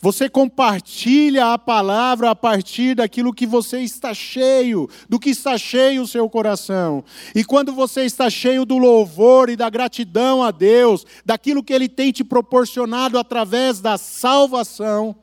Você 0.00 0.28
compartilha 0.28 1.52
a 1.52 1.58
palavra 1.58 2.30
a 2.30 2.35
partir 2.37 2.94
daquilo 2.94 3.35
que 3.35 3.44
você 3.44 3.80
está 3.80 4.14
cheio, 4.14 4.88
do 5.08 5.18
que 5.18 5.30
está 5.30 5.58
cheio 5.58 6.02
o 6.02 6.06
seu 6.06 6.30
coração. 6.30 7.02
E 7.35 7.42
quando 7.42 7.73
você 7.73 8.02
está 8.02 8.30
cheio 8.30 8.64
do 8.64 8.78
louvor 8.78 9.50
e 9.50 9.56
da 9.56 9.68
gratidão 9.68 10.44
a 10.44 10.52
Deus, 10.52 11.04
daquilo 11.25 11.64
que 11.64 11.73
Ele 11.73 11.88
tem 11.88 12.12
te 12.12 12.23
proporcionado 12.23 13.18
através 13.18 13.80
da 13.80 13.99
salvação, 13.99 15.16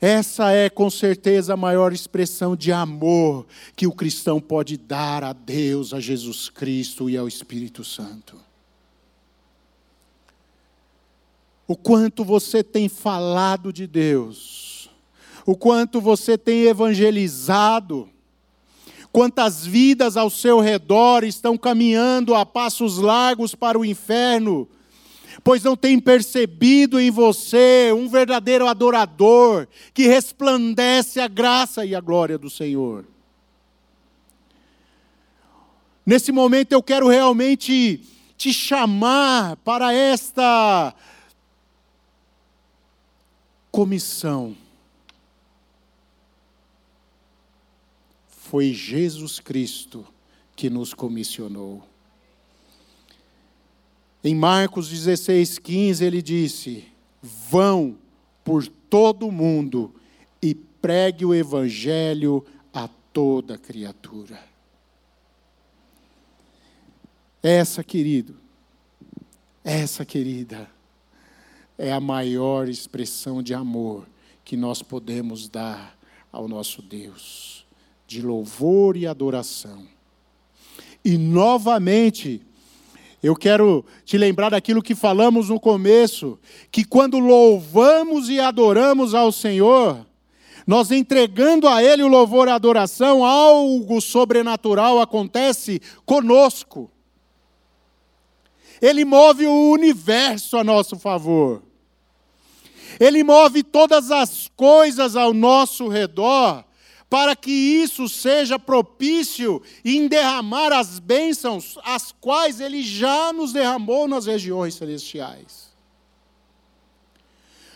essa 0.00 0.50
é 0.50 0.70
com 0.70 0.88
certeza 0.88 1.52
a 1.52 1.56
maior 1.58 1.92
expressão 1.92 2.56
de 2.56 2.72
amor 2.72 3.46
que 3.76 3.86
o 3.86 3.92
cristão 3.92 4.40
pode 4.40 4.78
dar 4.78 5.22
a 5.22 5.34
Deus, 5.34 5.92
a 5.92 6.00
Jesus 6.00 6.48
Cristo 6.48 7.10
e 7.10 7.18
ao 7.18 7.28
Espírito 7.28 7.84
Santo. 7.84 8.36
O 11.68 11.76
quanto 11.76 12.24
você 12.24 12.64
tem 12.64 12.88
falado 12.88 13.70
de 13.72 13.86
Deus, 13.86 14.90
o 15.44 15.54
quanto 15.54 16.00
você 16.00 16.38
tem 16.38 16.62
evangelizado, 16.62 18.08
quantas 19.12 19.66
vidas 19.66 20.16
ao 20.16 20.30
seu 20.30 20.60
redor 20.60 21.24
estão 21.24 21.58
caminhando 21.58 22.34
a 22.34 22.46
passos 22.46 22.96
largos 22.96 23.54
para 23.54 23.78
o 23.78 23.84
inferno 23.84 24.66
pois 25.42 25.62
não 25.62 25.76
tem 25.76 25.98
percebido 25.98 27.00
em 27.00 27.10
você 27.10 27.92
um 27.92 28.08
verdadeiro 28.08 28.66
adorador 28.66 29.66
que 29.94 30.06
resplandece 30.06 31.20
a 31.20 31.28
graça 31.28 31.84
e 31.84 31.94
a 31.94 32.00
glória 32.00 32.38
do 32.38 32.50
Senhor. 32.50 33.04
Nesse 36.04 36.32
momento 36.32 36.72
eu 36.72 36.82
quero 36.82 37.08
realmente 37.08 38.00
te 38.36 38.52
chamar 38.52 39.56
para 39.58 39.92
esta 39.92 40.94
comissão. 43.70 44.56
Foi 48.28 48.72
Jesus 48.72 49.38
Cristo 49.38 50.04
que 50.56 50.68
nos 50.68 50.92
comissionou. 50.92 51.89
Em 54.22 54.34
Marcos 54.34 54.88
16, 54.88 55.58
15, 55.58 56.04
ele 56.04 56.20
disse: 56.20 56.84
Vão 57.22 57.96
por 58.44 58.66
todo 58.66 59.26
o 59.26 59.32
mundo 59.32 59.94
e 60.42 60.54
pregue 60.54 61.24
o 61.24 61.34
evangelho 61.34 62.44
a 62.72 62.88
toda 63.12 63.56
criatura. 63.56 64.38
Essa, 67.42 67.82
querido, 67.82 68.36
essa, 69.64 70.04
querida, 70.04 70.70
é 71.78 71.90
a 71.90 72.00
maior 72.00 72.68
expressão 72.68 73.42
de 73.42 73.54
amor 73.54 74.06
que 74.44 74.56
nós 74.56 74.82
podemos 74.82 75.48
dar 75.48 75.98
ao 76.30 76.46
nosso 76.46 76.82
Deus, 76.82 77.64
de 78.06 78.20
louvor 78.20 78.96
e 78.96 79.06
adoração. 79.06 79.86
E 81.02 81.16
novamente, 81.16 82.42
eu 83.22 83.36
quero 83.36 83.84
te 84.04 84.16
lembrar 84.16 84.50
daquilo 84.50 84.82
que 84.82 84.94
falamos 84.94 85.50
no 85.50 85.60
começo, 85.60 86.38
que 86.70 86.84
quando 86.84 87.18
louvamos 87.18 88.28
e 88.30 88.40
adoramos 88.40 89.14
ao 89.14 89.30
Senhor, 89.30 90.06
nós 90.66 90.90
entregando 90.90 91.68
a 91.68 91.82
Ele 91.82 92.02
o 92.02 92.08
louvor 92.08 92.48
e 92.48 92.50
a 92.50 92.54
adoração, 92.54 93.24
algo 93.24 94.00
sobrenatural 94.00 95.00
acontece 95.00 95.82
conosco. 96.06 96.90
Ele 98.80 99.04
move 99.04 99.46
o 99.46 99.70
universo 99.72 100.56
a 100.56 100.64
nosso 100.64 100.98
favor. 100.98 101.62
Ele 102.98 103.22
move 103.22 103.62
todas 103.62 104.10
as 104.10 104.48
coisas 104.56 105.16
ao 105.16 105.34
nosso 105.34 105.88
redor 105.88 106.64
para 107.10 107.34
que 107.34 107.50
isso 107.50 108.08
seja 108.08 108.56
propício 108.56 109.60
em 109.84 110.06
derramar 110.06 110.72
as 110.72 111.00
bênçãos, 111.00 111.76
as 111.82 112.12
quais 112.12 112.60
Ele 112.60 112.84
já 112.84 113.32
nos 113.32 113.52
derramou 113.52 114.06
nas 114.06 114.26
regiões 114.26 114.76
celestiais. 114.76 115.70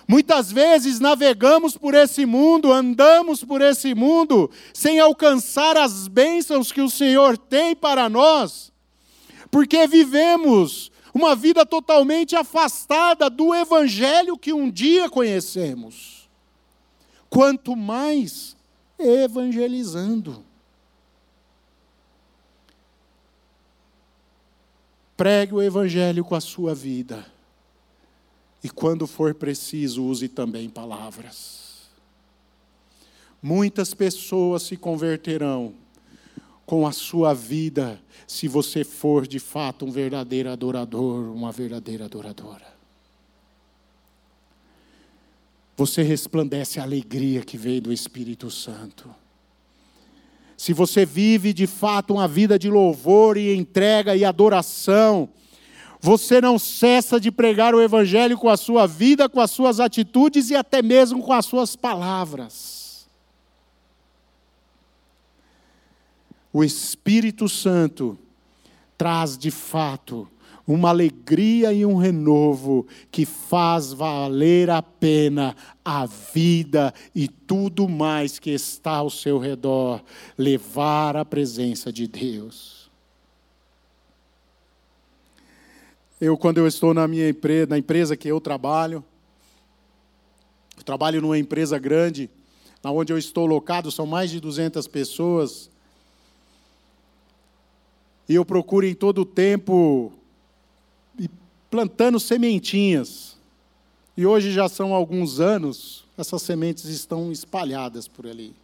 Muitas 0.07 0.53
vezes 0.53 1.01
navegamos 1.01 1.77
por 1.77 1.95
esse 1.95 2.25
mundo, 2.25 2.73
andamos 2.73 3.43
por 3.43 3.61
esse 3.61 3.93
mundo, 3.93 4.49
sem 4.73 5.01
alcançar 5.01 5.77
as 5.77 6.07
bênçãos 6.07 6.71
que 6.71 6.81
o 6.81 6.91
Senhor 6.91 7.37
tem 7.37 7.75
para 7.75 8.09
nós, 8.09 8.73
porque 9.51 9.85
vivemos 9.89 10.93
uma 11.13 11.35
vida 11.35 11.67
totalmente 11.67 12.37
afastada 12.37 13.29
do 13.29 13.53
Evangelho 13.53 14.39
que 14.39 14.53
um 14.53 14.71
dia 14.71 15.09
conhecemos. 15.09 16.29
Quanto 17.29 17.75
mais 17.75 18.55
evangelizando. 19.05 20.45
Pregue 25.17 25.55
o 25.55 25.63
evangelho 25.63 26.25
com 26.25 26.35
a 26.35 26.41
sua 26.41 26.75
vida. 26.75 27.25
E 28.63 28.69
quando 28.69 29.07
for 29.07 29.35
preciso, 29.35 30.05
use 30.05 30.29
também 30.29 30.69
palavras. 30.69 31.89
Muitas 33.43 33.93
pessoas 33.95 34.63
se 34.63 34.77
converterão 34.77 35.75
com 36.65 36.87
a 36.87 36.93
sua 36.93 37.35
vida, 37.35 38.01
se 38.27 38.49
você 38.49 38.83
for 38.83 39.27
de 39.27 39.39
fato 39.39 39.85
um 39.85 39.91
verdadeiro 39.91 40.49
adorador, 40.49 41.31
uma 41.31 41.53
verdadeira 41.53 42.07
adoradora 42.07 42.74
você 45.77 46.03
resplandece 46.03 46.79
a 46.79 46.83
alegria 46.83 47.43
que 47.43 47.57
veio 47.57 47.83
do 47.83 47.93
Espírito 47.93 48.51
Santo. 48.51 49.15
Se 50.57 50.73
você 50.73 51.05
vive 51.05 51.53
de 51.53 51.67
fato 51.67 52.15
uma 52.15 52.29
vida 52.29 52.59
de 52.59 52.71
louvor 52.71 53.37
e 53.37 53.55
entrega 53.55 54.15
e 54.15 54.25
adoração, 54.25 55.29
você 56.01 56.41
não 56.41 56.59
cessa 56.59 57.19
de 57.19 57.31
pregar 57.31 57.75
o 57.75 57.83
Evangelho 57.83 58.39
com 58.39 58.49
a 58.49 58.57
sua 58.57 58.87
vida, 58.87 59.29
com 59.29 59.41
as 59.41 59.51
suas 59.51 59.81
atitudes 59.81 60.51
e 60.51 60.55
até 60.55 60.81
mesmo 60.81 61.23
com 61.23 61.33
as 61.33 61.47
suas 61.47 61.75
palavras. 61.75 63.09
O 66.53 66.63
Espírito 66.63 67.49
Santo 67.49 68.17
traz 68.97 69.37
de 69.37 69.51
fato 69.51 70.29
uma 70.67 70.89
alegria 70.89 71.73
e 71.73 71.85
um 71.85 71.97
renovo 71.97 72.87
que 73.11 73.27
faz 73.27 73.93
valer 73.93 74.71
a 74.71 74.83
pena 74.83 75.55
a 75.85 76.07
vida 76.07 76.95
e 77.15 77.29
tudo 77.29 77.89
mais 77.89 78.39
que 78.39 78.51
está 78.51 78.93
ao 78.93 79.11
seu 79.11 79.39
redor, 79.39 80.03
levar 80.39 81.17
a 81.17 81.25
presença 81.25 81.93
de 81.93 82.07
Deus. 82.07 82.91
Eu, 86.19 86.39
quando 86.39 86.59
eu 86.59 86.67
estou 86.67 86.95
na 86.95 87.07
minha 87.07 87.29
empresa, 87.29 87.67
na 87.67 87.77
empresa 87.77 88.17
que 88.17 88.29
eu 88.29 88.41
trabalho, 88.41 89.05
eu 90.77 90.83
trabalho 90.83 91.21
numa 91.21 91.39
empresa 91.39 91.79
grande, 91.79 92.31
na 92.83 92.91
onde 92.91 93.13
eu 93.13 93.19
estou 93.19 93.45
locado, 93.45 93.91
são 93.91 94.07
mais 94.07 94.31
de 94.31 94.41
200 94.41 94.87
pessoas, 94.89 95.71
e 98.27 98.35
eu 98.35 98.45
procuro 98.45 98.87
em 98.87 98.95
todo 98.95 99.21
o 99.21 99.27
tempo 99.27 100.13
plantando 101.75 102.21
sementinhas. 102.21 103.37
E 104.17 104.25
hoje 104.25 104.53
já 104.53 104.69
são 104.69 104.95
alguns 104.95 105.41
anos, 105.41 106.05
essas 106.17 106.41
sementes 106.41 106.85
estão 106.85 107.33
espalhadas 107.33 108.07
por 108.07 108.29
ali. 108.29 108.55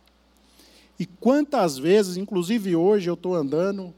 E 0.97 1.05
quantas 1.05 1.77
vezes, 1.77 2.17
inclusive 2.17 2.77
hoje 2.77 3.11
eu 3.11 3.15
estou 3.15 3.35
andando, 3.35 3.93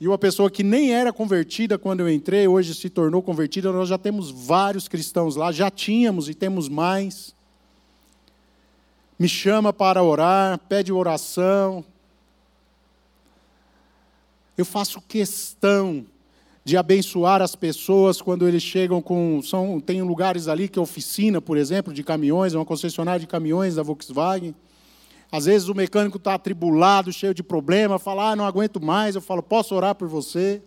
e 0.00 0.08
uma 0.08 0.16
pessoa 0.16 0.50
que 0.50 0.62
nem 0.62 0.94
era 0.94 1.12
convertida 1.12 1.76
quando 1.76 2.00
eu 2.00 2.08
entrei, 2.08 2.48
hoje 2.48 2.74
se 2.74 2.88
tornou 2.88 3.20
convertida, 3.20 3.70
nós 3.70 3.90
já 3.90 3.98
temos 3.98 4.30
vários 4.30 4.88
cristãos 4.88 5.36
lá, 5.36 5.52
já 5.52 5.70
tínhamos 5.70 6.30
e 6.30 6.34
temos 6.34 6.70
mais. 6.70 7.34
Me 9.18 9.28
chama 9.28 9.70
para 9.70 10.02
orar, 10.02 10.58
pede 10.60 10.94
oração. 10.94 11.84
Eu 14.56 14.64
faço 14.64 14.98
questão 15.02 16.06
de 16.66 16.76
abençoar 16.76 17.40
as 17.42 17.54
pessoas 17.54 18.20
quando 18.20 18.48
eles 18.48 18.60
chegam 18.60 19.00
com. 19.00 19.40
São, 19.40 19.78
tem 19.78 20.02
lugares 20.02 20.48
ali 20.48 20.68
que 20.68 20.80
é 20.80 20.82
oficina, 20.82 21.40
por 21.40 21.56
exemplo, 21.56 21.94
de 21.94 22.02
caminhões, 22.02 22.54
é 22.54 22.58
uma 22.58 22.64
concessionária 22.64 23.20
de 23.20 23.26
caminhões 23.28 23.76
da 23.76 23.84
Volkswagen. 23.84 24.52
Às 25.30 25.44
vezes 25.44 25.68
o 25.68 25.74
mecânico 25.76 26.16
está 26.16 26.34
atribulado, 26.34 27.12
cheio 27.12 27.32
de 27.32 27.44
problema, 27.44 28.00
fala, 28.00 28.32
ah, 28.32 28.36
não 28.36 28.44
aguento 28.44 28.82
mais. 28.82 29.14
Eu 29.14 29.20
falo, 29.20 29.44
posso 29.44 29.76
orar 29.76 29.94
por 29.94 30.08
você? 30.08 30.60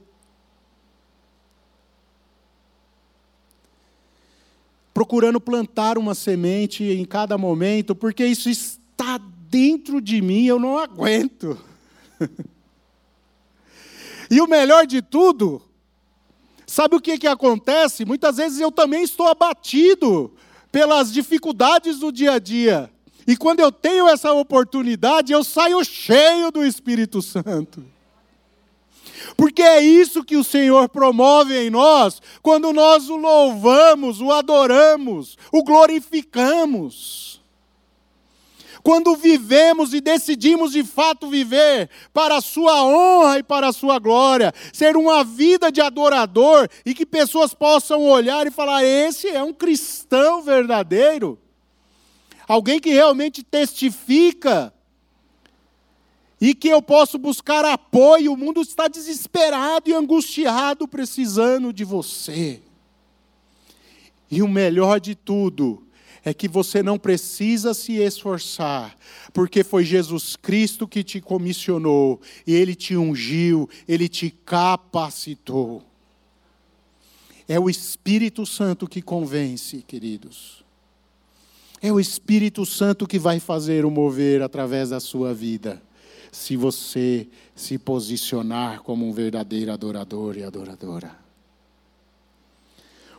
Procurando 4.93 5.41
plantar 5.41 5.97
uma 5.97 6.15
semente 6.15 6.81
em 6.81 7.03
cada 7.03 7.37
momento, 7.37 7.93
porque 7.93 8.25
isso 8.25 8.49
está 8.49 9.19
dentro 9.49 9.99
de 9.99 10.21
mim, 10.21 10.45
eu 10.45 10.61
não 10.61 10.77
aguento. 10.77 11.59
e 14.31 14.39
o 14.39 14.47
melhor 14.47 14.87
de 14.87 15.01
tudo 15.01 15.61
Sabe 16.69 16.95
o 16.95 17.01
que, 17.01 17.17
que 17.17 17.25
acontece? 17.25 18.05
Muitas 18.05 18.37
vezes 18.37 18.59
eu 18.59 18.71
também 18.71 19.01
estou 19.01 19.27
abatido 19.27 20.31
pelas 20.71 21.11
dificuldades 21.11 21.97
do 21.97 22.11
dia 22.11 22.33
a 22.33 22.39
dia. 22.39 22.91
E 23.25 23.35
quando 23.35 23.59
eu 23.59 23.71
tenho 23.71 24.07
essa 24.07 24.31
oportunidade, 24.31 25.33
eu 25.33 25.43
saio 25.43 25.83
cheio 25.83 26.51
do 26.51 26.63
Espírito 26.63 27.23
Santo. 27.23 27.83
Porque 29.35 29.63
é 29.63 29.81
isso 29.81 30.23
que 30.23 30.37
o 30.37 30.43
Senhor 30.43 30.87
promove 30.89 31.57
em 31.57 31.71
nós, 31.71 32.21
quando 32.39 32.71
nós 32.71 33.09
o 33.09 33.17
louvamos, 33.17 34.21
o 34.21 34.31
adoramos, 34.31 35.39
o 35.51 35.63
glorificamos. 35.63 37.38
Quando 38.81 39.15
vivemos 39.15 39.93
e 39.93 39.99
decidimos 39.99 40.71
de 40.71 40.83
fato 40.83 41.29
viver 41.29 41.89
para 42.13 42.37
a 42.37 42.41
sua 42.41 42.83
honra 42.83 43.39
e 43.39 43.43
para 43.43 43.67
a 43.67 43.73
sua 43.73 43.99
glória, 43.99 44.53
ser 44.71 44.95
uma 44.95 45.23
vida 45.23 45.71
de 45.71 45.81
adorador 45.81 46.69
e 46.85 46.93
que 46.93 47.05
pessoas 47.05 47.53
possam 47.53 48.03
olhar 48.03 48.47
e 48.47 48.51
falar: 48.51 48.83
esse 48.83 49.27
é 49.27 49.43
um 49.43 49.53
cristão 49.53 50.41
verdadeiro. 50.41 51.37
Alguém 52.47 52.79
que 52.79 52.89
realmente 52.89 53.43
testifica 53.43 54.73
e 56.41 56.55
que 56.55 56.69
eu 56.69 56.81
posso 56.81 57.17
buscar 57.17 57.65
apoio. 57.65 58.33
O 58.33 58.37
mundo 58.37 58.61
está 58.61 58.87
desesperado 58.87 59.89
e 59.89 59.93
angustiado, 59.93 60.87
precisando 60.87 61.73
de 61.73 61.83
você. 61.83 62.61
E 64.31 64.41
o 64.41 64.47
melhor 64.47 64.99
de 64.99 65.15
tudo 65.15 65.83
é 66.29 66.33
que 66.33 66.47
você 66.47 66.83
não 66.83 66.99
precisa 66.99 67.73
se 67.73 67.93
esforçar, 67.93 68.95
porque 69.33 69.63
foi 69.63 69.83
Jesus 69.83 70.35
Cristo 70.35 70.87
que 70.87 71.03
te 71.03 71.19
comissionou, 71.19 72.21
e 72.45 72.53
Ele 72.53 72.75
te 72.75 72.95
ungiu, 72.95 73.67
Ele 73.87 74.07
te 74.07 74.29
capacitou. 74.45 75.83
É 77.47 77.59
o 77.59 77.67
Espírito 77.67 78.45
Santo 78.45 78.87
que 78.87 79.01
convence, 79.01 79.81
queridos. 79.81 80.63
É 81.81 81.91
o 81.91 81.99
Espírito 81.99 82.63
Santo 82.63 83.07
que 83.07 83.17
vai 83.17 83.39
fazer 83.39 83.83
o 83.83 83.89
mover 83.89 84.43
através 84.43 84.91
da 84.91 84.99
sua 84.99 85.33
vida, 85.33 85.81
se 86.31 86.55
você 86.55 87.27
se 87.55 87.79
posicionar 87.79 88.83
como 88.83 89.07
um 89.07 89.11
verdadeiro 89.11 89.71
adorador 89.71 90.37
e 90.37 90.43
adoradora. 90.43 91.17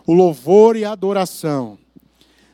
O 0.06 0.14
louvor 0.14 0.76
e 0.76 0.84
a 0.84 0.92
adoração 0.92 1.76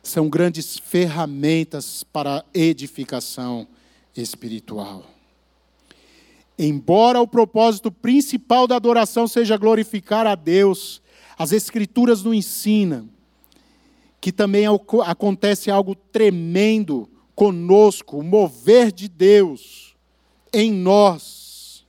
são 0.07 0.29
grandes 0.29 0.79
ferramentas 0.79 2.05
para 2.05 2.45
edificação 2.55 3.67
espiritual. 4.17 5.05
Embora 6.59 7.21
o 7.21 7.29
propósito 7.29 7.91
principal 7.91 8.67
da 8.67 8.77
adoração 8.77 9.27
seja 9.27 9.57
glorificar 9.57 10.27
a 10.27 10.35
Deus, 10.35 11.03
as 11.37 11.53
Escrituras 11.53 12.23
nos 12.23 12.35
ensinam 12.35 13.09
que 14.21 14.33
também 14.33 14.65
acontece 15.05 15.71
algo 15.71 15.95
tremendo 15.95 17.09
conosco, 17.35 18.19
o 18.19 18.23
mover 18.23 18.91
de 18.91 19.09
Deus 19.09 19.95
em 20.53 20.73
nós, 20.73 21.85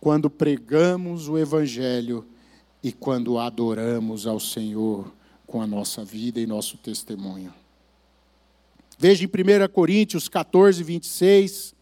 quando 0.00 0.30
pregamos 0.30 1.28
o 1.28 1.36
Evangelho 1.36 2.24
e 2.82 2.92
quando 2.92 3.38
adoramos 3.38 4.26
ao 4.26 4.40
Senhor 4.40 5.17
com 5.48 5.62
a 5.62 5.66
nossa 5.66 6.04
vida 6.04 6.38
e 6.38 6.46
nosso 6.46 6.76
testemunho. 6.76 7.52
Veja 8.98 9.24
em 9.24 9.26
1 9.26 9.72
Coríntios 9.72 10.28
14, 10.28 10.84
26. 10.84 11.74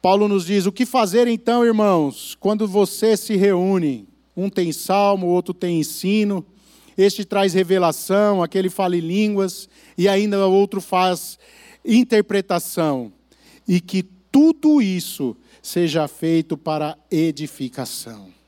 Paulo 0.00 0.28
nos 0.28 0.46
diz: 0.46 0.64
O 0.64 0.72
que 0.72 0.86
fazer 0.86 1.26
então, 1.26 1.64
irmãos, 1.64 2.36
quando 2.38 2.66
você 2.66 3.16
se 3.16 3.36
reúne? 3.36 4.08
Um 4.36 4.48
tem 4.48 4.72
salmo, 4.72 5.26
outro 5.26 5.52
tem 5.52 5.80
ensino, 5.80 6.46
este 6.96 7.24
traz 7.24 7.52
revelação, 7.52 8.42
aquele 8.42 8.70
fala 8.70 8.96
em 8.96 9.00
línguas, 9.00 9.68
e 9.98 10.08
ainda 10.08 10.46
outro 10.46 10.80
faz 10.80 11.38
interpretação. 11.84 13.12
E 13.66 13.80
que 13.80 14.04
tudo 14.30 14.80
isso 14.80 15.36
seja 15.60 16.06
feito 16.06 16.56
para 16.56 16.96
edificação. 17.10 18.39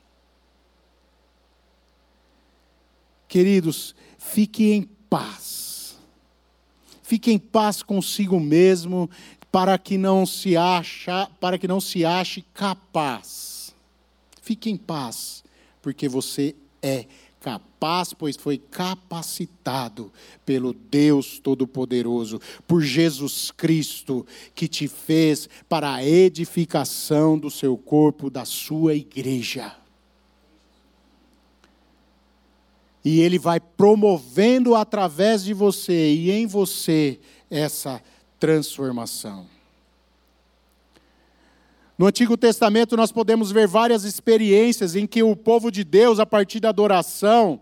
Queridos, 3.33 3.95
fique 4.19 4.73
em 4.73 4.83
paz. 5.09 5.97
Fique 7.01 7.31
em 7.31 7.39
paz 7.39 7.81
consigo 7.81 8.39
mesmo, 8.39 9.09
para 9.51 9.75
que 9.79 9.97
não 9.97 10.23
se 10.23 10.55
acha, 10.55 11.27
para 11.41 11.57
que 11.57 11.67
não 11.67 11.81
se 11.81 12.05
ache 12.05 12.45
capaz. 12.53 13.73
Fique 14.39 14.69
em 14.69 14.77
paz, 14.77 15.43
porque 15.81 16.07
você 16.07 16.55
é 16.79 17.07
capaz, 17.41 18.13
pois 18.13 18.37
foi 18.37 18.59
capacitado 18.59 20.13
pelo 20.45 20.71
Deus 20.71 21.39
Todo-Poderoso, 21.39 22.39
por 22.67 22.83
Jesus 22.83 23.49
Cristo, 23.49 24.27
que 24.53 24.67
te 24.67 24.87
fez 24.87 25.49
para 25.67 25.91
a 25.91 26.05
edificação 26.05 27.35
do 27.39 27.49
seu 27.49 27.75
corpo, 27.75 28.29
da 28.29 28.45
sua 28.45 28.93
igreja. 28.93 29.75
E 33.03 33.19
Ele 33.21 33.37
vai 33.37 33.59
promovendo 33.59 34.75
através 34.75 35.43
de 35.43 35.53
você 35.53 36.13
e 36.13 36.31
em 36.31 36.47
você 36.47 37.19
essa 37.49 38.01
transformação. 38.39 39.45
No 41.97 42.07
Antigo 42.07 42.35
Testamento, 42.35 42.97
nós 42.97 43.11
podemos 43.11 43.51
ver 43.51 43.67
várias 43.67 44.03
experiências 44.03 44.95
em 44.95 45.05
que 45.05 45.21
o 45.21 45.35
povo 45.35 45.71
de 45.71 45.83
Deus, 45.83 46.19
a 46.19 46.25
partir 46.25 46.59
da 46.59 46.69
adoração, 46.69 47.59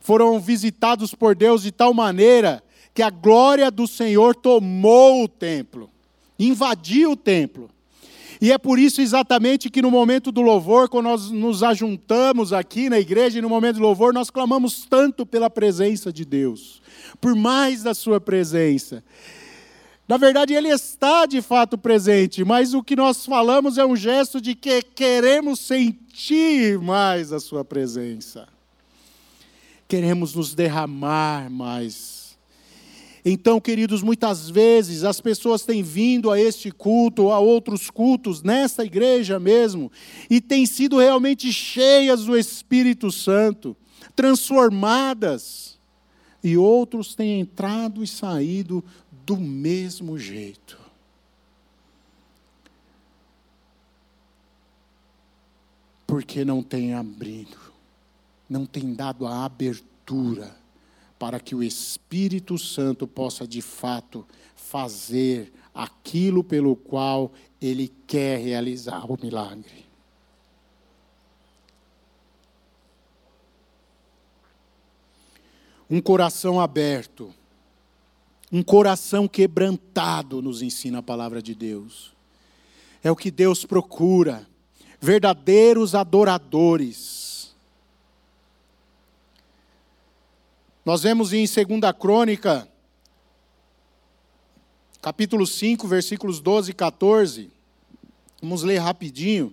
foram 0.00 0.40
visitados 0.40 1.14
por 1.14 1.34
Deus 1.34 1.62
de 1.62 1.70
tal 1.70 1.92
maneira 1.92 2.62
que 2.94 3.02
a 3.02 3.10
glória 3.10 3.70
do 3.70 3.86
Senhor 3.86 4.34
tomou 4.34 5.24
o 5.24 5.28
templo, 5.28 5.90
invadiu 6.38 7.12
o 7.12 7.16
templo. 7.16 7.68
E 8.40 8.52
é 8.52 8.58
por 8.58 8.78
isso 8.78 9.00
exatamente 9.00 9.70
que 9.70 9.80
no 9.80 9.90
momento 9.90 10.30
do 10.30 10.42
louvor, 10.42 10.88
quando 10.88 11.06
nós 11.06 11.30
nos 11.30 11.62
ajuntamos 11.62 12.52
aqui 12.52 12.90
na 12.90 12.98
igreja, 12.98 13.38
e 13.38 13.42
no 13.42 13.48
momento 13.48 13.76
do 13.76 13.82
louvor, 13.82 14.12
nós 14.12 14.30
clamamos 14.30 14.84
tanto 14.88 15.24
pela 15.24 15.48
presença 15.48 16.12
de 16.12 16.24
Deus, 16.24 16.82
por 17.20 17.34
mais 17.34 17.82
da 17.82 17.94
Sua 17.94 18.20
presença. 18.20 19.02
Na 20.08 20.16
verdade, 20.16 20.54
Ele 20.54 20.68
está 20.68 21.26
de 21.26 21.42
fato 21.42 21.76
presente, 21.76 22.44
mas 22.44 22.74
o 22.74 22.82
que 22.82 22.94
nós 22.94 23.24
falamos 23.24 23.78
é 23.78 23.84
um 23.84 23.96
gesto 23.96 24.40
de 24.40 24.54
que 24.54 24.82
queremos 24.82 25.60
sentir 25.60 26.78
mais 26.78 27.32
a 27.32 27.40
Sua 27.40 27.64
presença. 27.64 28.46
Queremos 29.88 30.34
nos 30.34 30.54
derramar 30.54 31.50
mais 31.50 32.25
Então, 33.28 33.60
queridos, 33.60 34.04
muitas 34.04 34.48
vezes 34.48 35.02
as 35.02 35.20
pessoas 35.20 35.62
têm 35.62 35.82
vindo 35.82 36.30
a 36.30 36.40
este 36.40 36.70
culto, 36.70 37.32
a 37.32 37.40
outros 37.40 37.90
cultos, 37.90 38.40
nesta 38.40 38.84
igreja 38.84 39.40
mesmo, 39.40 39.90
e 40.30 40.40
têm 40.40 40.64
sido 40.64 40.98
realmente 40.98 41.52
cheias 41.52 42.26
do 42.26 42.38
Espírito 42.38 43.10
Santo, 43.10 43.76
transformadas, 44.14 45.76
e 46.40 46.56
outros 46.56 47.16
têm 47.16 47.40
entrado 47.40 48.04
e 48.04 48.06
saído 48.06 48.84
do 49.10 49.36
mesmo 49.36 50.16
jeito. 50.16 50.78
Porque 56.06 56.44
não 56.44 56.62
tem 56.62 56.94
abrido, 56.94 57.58
não 58.48 58.64
tem 58.64 58.94
dado 58.94 59.26
a 59.26 59.44
abertura 59.44 60.64
para 61.18 61.40
que 61.40 61.54
o 61.54 61.62
Espírito 61.62 62.58
Santo 62.58 63.06
possa 63.06 63.46
de 63.46 63.62
fato 63.62 64.26
fazer 64.54 65.52
aquilo 65.74 66.42
pelo 66.44 66.76
qual 66.76 67.32
ele 67.60 67.92
quer 68.06 68.38
realizar 68.38 69.10
o 69.10 69.18
milagre. 69.20 69.86
Um 75.88 76.00
coração 76.00 76.60
aberto, 76.60 77.32
um 78.50 78.62
coração 78.62 79.28
quebrantado, 79.28 80.42
nos 80.42 80.60
ensina 80.60 80.98
a 80.98 81.02
palavra 81.02 81.40
de 81.40 81.54
Deus. 81.54 82.12
É 83.04 83.10
o 83.10 83.16
que 83.16 83.30
Deus 83.30 83.64
procura, 83.64 84.46
verdadeiros 85.00 85.94
adoradores 85.94 87.15
Nós 90.86 91.02
vemos 91.02 91.32
em 91.32 91.44
2 91.44 91.56
Crônica, 91.98 92.68
capítulo 95.02 95.44
5, 95.44 95.84
versículos 95.88 96.38
12 96.38 96.70
e 96.70 96.74
14. 96.74 97.50
Vamos 98.40 98.62
ler 98.62 98.78
rapidinho. 98.78 99.52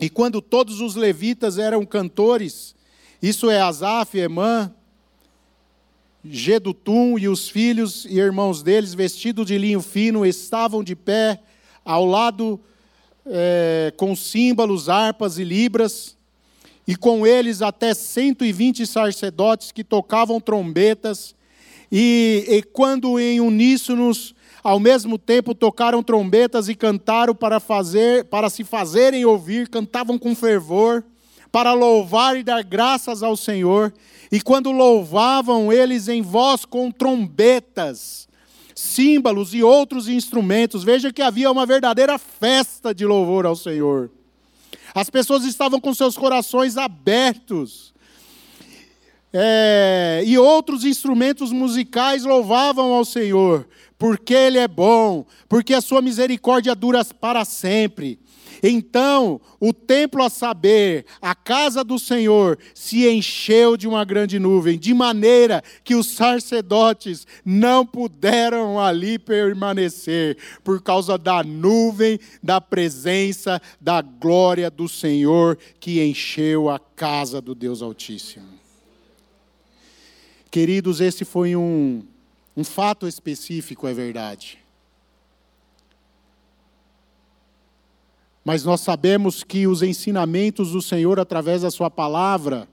E 0.00 0.08
quando 0.08 0.40
todos 0.40 0.80
os 0.80 0.94
levitas 0.94 1.58
eram 1.58 1.84
cantores, 1.84 2.74
isso 3.20 3.50
é 3.50 3.60
Asaf, 3.60 4.16
Emã, 4.16 4.74
Gedutum 6.24 7.18
e 7.18 7.28
os 7.28 7.50
filhos 7.50 8.06
e 8.06 8.18
irmãos 8.18 8.62
deles, 8.62 8.94
vestidos 8.94 9.46
de 9.46 9.58
linho 9.58 9.82
fino, 9.82 10.24
estavam 10.24 10.82
de 10.82 10.96
pé 10.96 11.42
ao 11.84 12.06
lado 12.06 12.58
é, 13.26 13.92
com 13.98 14.16
símbolos, 14.16 14.88
harpas 14.88 15.36
e 15.36 15.44
libras 15.44 16.16
e 16.88 16.96
com 16.96 17.26
eles 17.26 17.60
até 17.60 17.92
120 17.92 18.86
sacerdotes 18.86 19.70
que 19.70 19.84
tocavam 19.84 20.40
trombetas, 20.40 21.34
e, 21.92 22.46
e 22.48 22.62
quando 22.62 23.20
em 23.20 23.40
uníssonos, 23.40 24.34
ao 24.64 24.80
mesmo 24.80 25.18
tempo 25.18 25.54
tocaram 25.54 26.02
trombetas 26.02 26.66
e 26.66 26.74
cantaram 26.74 27.34
para 27.34 27.60
fazer, 27.60 28.24
para 28.24 28.48
se 28.48 28.64
fazerem 28.64 29.22
ouvir, 29.26 29.68
cantavam 29.68 30.18
com 30.18 30.34
fervor, 30.34 31.04
para 31.52 31.74
louvar 31.74 32.38
e 32.38 32.42
dar 32.42 32.64
graças 32.64 33.22
ao 33.22 33.36
Senhor. 33.36 33.92
E 34.32 34.40
quando 34.40 34.72
louvavam 34.72 35.70
eles 35.70 36.08
em 36.08 36.22
voz 36.22 36.64
com 36.64 36.90
trombetas, 36.90 38.26
símbolos 38.74 39.52
e 39.52 39.62
outros 39.62 40.08
instrumentos, 40.08 40.84
veja 40.84 41.12
que 41.12 41.20
havia 41.20 41.50
uma 41.50 41.66
verdadeira 41.66 42.16
festa 42.16 42.94
de 42.94 43.04
louvor 43.04 43.44
ao 43.44 43.56
Senhor. 43.56 44.10
As 44.98 45.08
pessoas 45.08 45.44
estavam 45.44 45.80
com 45.80 45.94
seus 45.94 46.16
corações 46.16 46.76
abertos. 46.76 47.94
É, 49.32 50.24
e 50.26 50.36
outros 50.36 50.84
instrumentos 50.84 51.52
musicais 51.52 52.24
louvavam 52.24 52.92
ao 52.92 53.04
Senhor, 53.04 53.68
porque 53.96 54.34
Ele 54.34 54.58
é 54.58 54.66
bom, 54.66 55.24
porque 55.48 55.72
a 55.72 55.80
sua 55.80 56.02
misericórdia 56.02 56.74
dura 56.74 57.04
para 57.04 57.44
sempre. 57.44 58.18
Então, 58.62 59.40
o 59.60 59.72
templo 59.72 60.22
a 60.22 60.30
saber, 60.30 61.06
a 61.20 61.34
casa 61.34 61.84
do 61.84 61.98
Senhor, 61.98 62.58
se 62.74 63.08
encheu 63.08 63.76
de 63.76 63.86
uma 63.86 64.04
grande 64.04 64.38
nuvem, 64.38 64.78
de 64.78 64.92
maneira 64.92 65.62
que 65.84 65.94
os 65.94 66.08
sacerdotes 66.08 67.26
não 67.44 67.86
puderam 67.86 68.78
ali 68.80 69.18
permanecer, 69.18 70.36
por 70.64 70.82
causa 70.82 71.16
da 71.16 71.42
nuvem, 71.42 72.18
da 72.42 72.60
presença, 72.60 73.60
da 73.80 74.02
glória 74.02 74.70
do 74.70 74.88
Senhor 74.88 75.58
que 75.78 76.02
encheu 76.02 76.68
a 76.68 76.78
casa 76.78 77.40
do 77.40 77.54
Deus 77.54 77.82
Altíssimo. 77.82 78.58
Queridos, 80.50 81.00
esse 81.00 81.24
foi 81.24 81.54
um, 81.54 82.02
um 82.56 82.64
fato 82.64 83.06
específico, 83.06 83.86
é 83.86 83.92
verdade. 83.92 84.58
Mas 88.48 88.64
nós 88.64 88.80
sabemos 88.80 89.44
que 89.44 89.66
os 89.66 89.82
ensinamentos 89.82 90.72
do 90.72 90.80
Senhor 90.80 91.20
através 91.20 91.60
da 91.60 91.70
Sua 91.70 91.90
palavra 91.90 92.66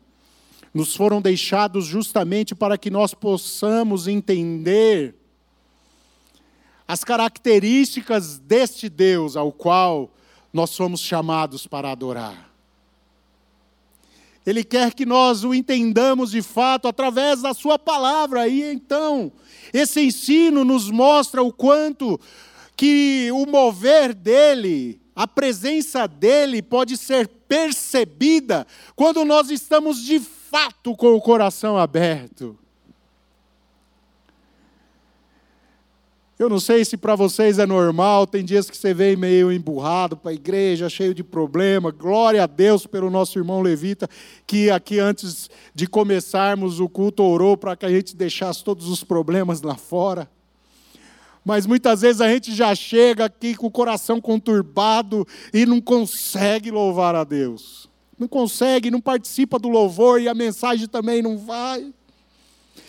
nos 0.73 0.95
foram 0.95 1.21
deixados 1.21 1.83
justamente 1.83 2.55
para 2.55 2.77
que 2.77 2.89
nós 2.89 3.13
possamos 3.13 4.07
entender 4.07 5.13
as 6.88 7.03
características 7.03 8.39
deste 8.39 8.88
Deus 8.88 9.35
ao 9.35 9.51
qual 9.51 10.09
nós 10.53 10.69
somos 10.69 11.01
chamados 11.01 11.67
para 11.67 11.91
adorar. 11.91 12.49
Ele 14.45 14.63
quer 14.63 14.93
que 14.93 15.05
nós 15.05 15.43
o 15.43 15.53
entendamos 15.53 16.31
de 16.31 16.41
fato 16.41 16.88
através 16.88 17.41
da 17.41 17.53
Sua 17.53 17.77
palavra, 17.77 18.47
e 18.47 18.63
então, 18.63 19.29
esse 19.73 19.99
ensino 19.99 20.63
nos 20.63 20.89
mostra 20.89 21.43
o 21.43 21.51
quanto 21.51 22.17
que 22.77 23.29
o 23.33 23.45
mover 23.45 24.13
dele 24.13 25.01
a 25.15 25.25
presença 25.25 26.08
dele 26.08 26.62
pode 26.62 26.97
ser 26.97 27.28
percebida 27.28 28.67
quando 28.95 29.23
nós 29.23 29.49
estamos 29.49 30.04
de 30.04 30.19
fato 30.19 30.95
com 30.95 31.15
o 31.15 31.21
coração 31.21 31.78
aberto. 31.78 32.58
Eu 36.38 36.49
não 36.49 36.60
sei 36.60 36.84
se 36.84 36.97
para 36.97 37.15
vocês 37.15 37.60
é 37.60 37.65
normal, 37.65 38.28
tem 38.28 38.43
dias 38.43 38.69
que 38.69 38.75
você 38.75 38.93
vem 38.93 39.15
meio 39.15 39.54
emburrado 39.54 40.17
para 40.17 40.32
a 40.32 40.34
igreja, 40.34 40.89
cheio 40.89 41.13
de 41.13 41.23
problema. 41.23 41.91
Glória 41.91 42.43
a 42.43 42.45
Deus 42.45 42.86
pelo 42.86 43.10
nosso 43.10 43.39
irmão 43.39 43.62
Levita, 43.62 44.10
que 44.45 44.69
aqui 44.69 44.99
antes 44.99 45.49
de 45.73 45.88
começarmos 45.88 46.82
o 46.82 46.89
culto 46.89 47.23
orou 47.23 47.56
para 47.56 47.78
que 47.78 47.86
a 47.86 47.89
gente 47.89 48.17
deixasse 48.17 48.65
todos 48.65 48.89
os 48.89 49.01
problemas 49.01 49.62
lá 49.62 49.75
fora 49.75 50.30
mas 51.45 51.67
muitas 51.67 52.01
vezes 52.01 52.21
a 52.21 52.27
gente 52.27 52.55
já 52.55 52.73
chega 52.73 53.25
aqui 53.25 53.53
com 53.53 53.67
o 53.67 53.71
coração 53.71 54.19
conturbado 54.19 55.27
e 55.53 55.63
não 55.63 55.79
consegue 55.79 56.71
louvar 56.71 57.13
a 57.13 57.23
Deus. 57.23 57.88
Não 58.17 58.27
consegue, 58.27 58.89
não 58.89 58.99
participa 58.99 59.60
do 59.60 59.69
louvor 59.69 60.19
e 60.19 60.27
a 60.27 60.34
mensagem 60.34 60.88
também 60.88 61.21
não 61.21 61.38
vai. 61.38 61.93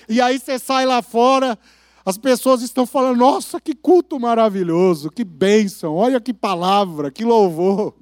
E 0.09 0.23
aí 0.23 0.39
você 0.39 0.59
sai 0.59 0.87
lá 0.87 1.03
fora, 1.03 1.59
as 2.03 2.17
pessoas 2.17 2.63
estão 2.63 2.87
falando: 2.87 3.19
nossa, 3.19 3.61
que 3.61 3.75
culto 3.75 4.19
maravilhoso, 4.19 5.11
que 5.11 5.23
bênção, 5.23 5.95
olha 5.95 6.19
que 6.19 6.33
palavra, 6.33 7.11
que 7.11 7.27
louvor. 7.27 7.93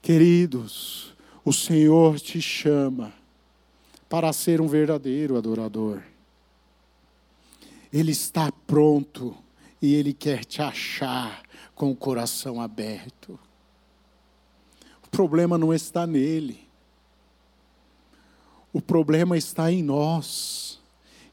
Queridos, 0.00 1.12
o 1.44 1.52
Senhor 1.52 2.18
te 2.18 2.40
chama 2.40 3.12
para 4.08 4.32
ser 4.32 4.58
um 4.62 4.66
verdadeiro 4.66 5.36
adorador. 5.36 6.00
Ele 7.92 8.12
está 8.12 8.52
pronto 8.66 9.36
e 9.82 9.94
Ele 9.94 10.12
quer 10.12 10.44
te 10.44 10.62
achar 10.62 11.42
com 11.74 11.90
o 11.90 11.96
coração 11.96 12.60
aberto. 12.60 13.38
O 15.04 15.08
problema 15.10 15.58
não 15.58 15.74
está 15.74 16.06
nele. 16.06 16.60
O 18.72 18.80
problema 18.80 19.36
está 19.36 19.72
em 19.72 19.82
nós, 19.82 20.78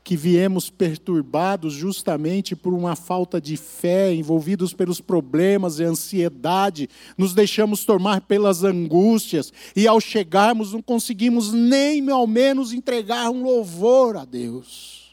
que 0.03 0.17
viemos 0.17 0.69
perturbados 0.69 1.73
justamente 1.73 2.55
por 2.55 2.73
uma 2.73 2.95
falta 2.95 3.39
de 3.39 3.55
fé, 3.55 4.11
envolvidos 4.15 4.73
pelos 4.73 4.99
problemas 4.99 5.79
e 5.79 5.83
ansiedade, 5.83 6.89
nos 7.15 7.35
deixamos 7.35 7.85
tomar 7.85 8.21
pelas 8.21 8.63
angústias, 8.63 9.53
e 9.75 9.85
ao 9.85 9.99
chegarmos 9.99 10.73
não 10.73 10.81
conseguimos 10.81 11.53
nem 11.53 12.09
ao 12.09 12.25
menos 12.25 12.73
entregar 12.73 13.29
um 13.29 13.43
louvor 13.43 14.17
a 14.17 14.25
Deus. 14.25 15.06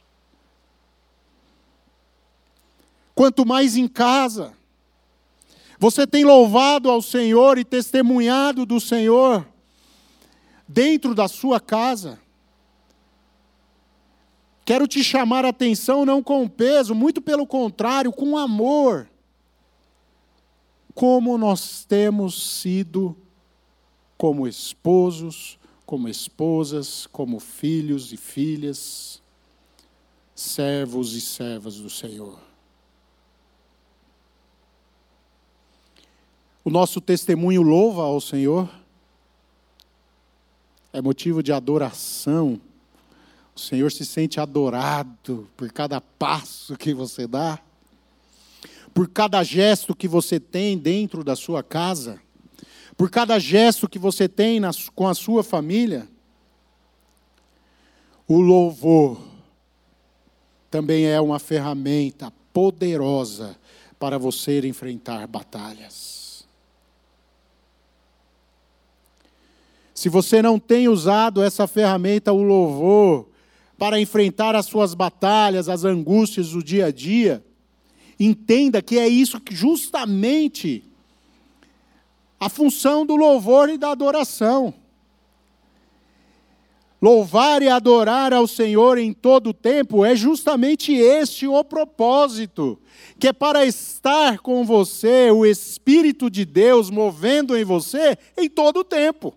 Quanto 3.15 3.47
mais 3.47 3.77
em 3.77 3.87
casa. 3.87 4.53
Você 5.79 6.07
tem 6.07 6.25
louvado 6.25 6.91
ao 6.91 7.03
Senhor 7.03 7.59
e 7.59 7.65
testemunhado 7.65 8.65
do 8.65 8.81
Senhor 8.81 9.47
dentro 10.69 11.15
da 11.15 11.29
sua 11.29 11.61
casa. 11.61 12.19
Quero 14.65 14.89
te 14.89 15.05
chamar 15.05 15.45
a 15.45 15.51
atenção 15.51 16.07
não 16.07 16.23
com 16.23 16.49
peso, 16.49 16.95
muito 16.95 17.21
pelo 17.21 17.47
contrário, 17.47 18.11
com 18.11 18.39
amor. 18.39 19.09
Como 20.95 21.37
nós 21.37 21.85
temos 21.85 22.61
sido 22.61 23.17
como 24.17 24.49
esposos, 24.49 25.59
como 25.85 26.09
esposas, 26.09 27.07
como 27.07 27.39
filhos 27.39 28.13
e 28.13 28.17
filhas, 28.17 29.21
servos 30.35 31.13
e 31.15 31.21
servas 31.21 31.77
do 31.77 31.91
Senhor. 31.91 32.54
O 36.65 36.71
nosso 36.71 37.01
testemunho 37.01 37.63
louva 37.63 38.03
ao 38.03 38.21
Senhor, 38.21 38.69
é 40.93 41.03
motivo 41.03 41.43
de 41.43 41.53
adoração. 41.53 42.59
O 43.55 43.61
Senhor 43.61 43.93
se 43.93 44.07
sente 44.07 44.41
adorado 44.41 45.49
por 45.57 45.71
cada 45.71 46.01
passo 46.01 46.77
que 46.77 46.95
você 46.95 47.27
dá, 47.27 47.61
por 48.95 49.09
cada 49.09 49.43
gesto 49.45 49.95
que 49.95 50.09
você 50.09 50.41
tem 50.41 50.79
dentro 50.79 51.23
da 51.23 51.37
sua 51.37 51.63
casa 51.63 52.21
por 52.97 53.11
cada 53.11 53.39
gesto 53.39 53.89
que 53.89 53.99
você 53.99 54.29
tem 54.29 54.61
com 54.95 55.09
a 55.09 55.15
sua 55.15 55.43
família. 55.43 56.09
O 58.27 58.41
louvor 58.41 59.21
também 60.71 61.07
é 61.07 61.21
uma 61.21 61.39
ferramenta 61.39 62.33
poderosa 62.53 63.57
para 63.99 64.19
você 64.19 64.61
enfrentar 64.67 65.27
batalhas. 65.27 66.24
Se 69.95 70.09
você 70.09 70.43
não 70.43 70.59
tem 70.59 70.89
usado 70.89 71.41
essa 71.41 71.69
ferramenta, 71.69 72.33
o 72.33 72.43
louvor, 72.43 73.29
para 73.79 74.01
enfrentar 74.01 74.57
as 74.57 74.67
suas 74.67 74.93
batalhas, 74.93 75.69
as 75.69 75.85
angústias 75.85 76.51
do 76.51 76.63
dia 76.63 76.87
a 76.87 76.91
dia, 76.91 77.45
entenda 78.19 78.83
que 78.83 78.99
é 78.99 79.07
isso 79.07 79.41
que 79.41 79.55
justamente 79.55 80.83
a 82.39 82.49
função 82.49 83.07
do 83.07 83.15
louvor 83.15 83.69
e 83.69 83.79
da 83.79 83.91
adoração. 83.91 84.75
Louvar 87.01 87.63
e 87.63 87.69
adorar 87.69 88.33
ao 88.33 88.47
Senhor 88.47 88.97
em 88.97 89.13
todo 89.13 89.51
o 89.51 89.55
tempo 89.55 90.05
é 90.05 90.17
justamente 90.17 90.93
este 90.95 91.47
o 91.47 91.63
propósito, 91.63 92.81
que 93.19 93.29
é 93.29 93.33
para 93.33 93.65
estar 93.67 94.39
com 94.39 94.65
você 94.65 95.31
o 95.31 95.45
Espírito 95.45 96.31
de 96.31 96.47
Deus 96.47 96.89
movendo 96.89 97.57
em 97.57 97.65
você 97.65 98.17
em 98.39 98.49
todo 98.49 98.79
o 98.79 98.85
tempo, 98.85 99.35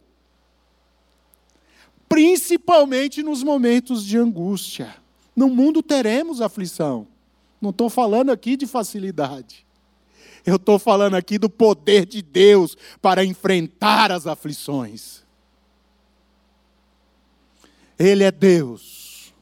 principalmente 2.08 3.22
nos 3.22 3.44
momentos 3.44 4.06
de 4.06 4.18
angústia. 4.18 4.96
No 5.36 5.50
mundo 5.50 5.84
teremos 5.84 6.42
aflição, 6.42 7.08
não 7.62 7.70
estou 7.70 7.90
falando 7.90 8.32
aqui 8.32 8.56
de 8.58 8.66
facilidade. 8.66 9.66
Eu 10.46 10.56
estou 10.56 10.80
falando 10.80 11.16
aqui 11.16 11.38
do 11.38 11.50
poder 11.50 12.06
de 12.06 12.22
Deus 12.22 12.78
para 13.02 13.26
enfrentar 13.26 14.12
as 14.12 14.26
aflições. 14.26 15.22
Ele 18.00 18.24
é 18.24 18.32
Deus. 18.32 19.34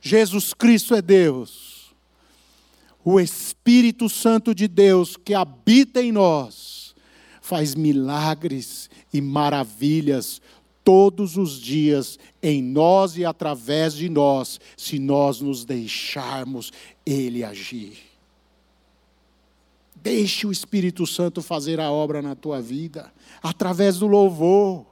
Jesus 0.00 0.54
Cristo 0.54 0.94
é 0.94 1.02
Deus. 1.02 1.92
O 3.04 3.20
Espírito 3.20 4.08
Santo 4.08 4.54
de 4.54 4.66
Deus 4.66 5.16
que 5.16 5.34
habita 5.34 6.00
em 6.00 6.12
nós 6.12 6.94
faz 7.40 7.74
milagres 7.74 8.88
e 9.12 9.20
maravilhas 9.20 10.40
todos 10.84 11.36
os 11.36 11.60
dias 11.60 12.18
em 12.42 12.62
nós 12.62 13.16
e 13.16 13.24
através 13.24 13.94
de 13.94 14.08
nós, 14.08 14.60
se 14.76 14.98
nós 14.98 15.40
nos 15.40 15.64
deixarmos 15.64 16.72
Ele 17.06 17.44
agir. 17.44 17.98
Deixe 19.96 20.46
o 20.46 20.52
Espírito 20.52 21.06
Santo 21.06 21.40
fazer 21.40 21.78
a 21.78 21.90
obra 21.90 22.20
na 22.20 22.34
tua 22.34 22.60
vida, 22.60 23.12
através 23.40 23.98
do 23.98 24.06
louvor. 24.08 24.84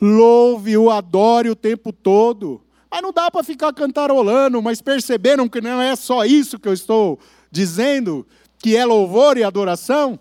Louve-o, 0.00 0.90
adore 0.90 1.48
o 1.48 1.56
tempo 1.56 1.90
todo. 1.92 2.60
Mas 2.90 3.00
não 3.00 3.12
dá 3.12 3.30
para 3.30 3.42
ficar 3.42 3.72
cantarolando, 3.72 4.60
mas 4.62 4.82
perceberam 4.82 5.48
que 5.48 5.60
não 5.60 5.80
é 5.80 5.96
só 5.96 6.24
isso 6.24 6.58
que 6.58 6.68
eu 6.68 6.74
estou 6.74 7.18
dizendo, 7.50 8.26
que 8.58 8.76
é 8.76 8.84
louvor 8.84 9.38
e 9.38 9.42
adoração? 9.42 10.18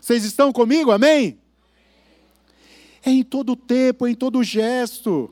Vocês 0.00 0.24
estão 0.24 0.52
comigo, 0.52 0.92
amém? 0.92 1.38
É 3.06 3.10
em 3.10 3.22
todo 3.22 3.56
tempo, 3.56 4.06
em 4.06 4.14
todo 4.14 4.44
gesto. 4.44 5.30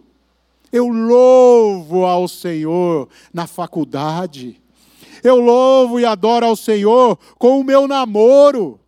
Eu 0.73 0.89
louvo 0.89 2.07
ao 2.07 2.27
Senhor 2.27 3.11
na 3.33 3.47
faculdade 3.47 4.63
eu 5.25 5.41
louvo 5.41 5.99
e 5.99 6.05
adoro 6.05 6.45
ao 6.45 6.55
Senhor 6.55 7.19
com 7.39 7.59
o 7.59 7.65
meu 7.65 7.89
namoro. 7.89 8.79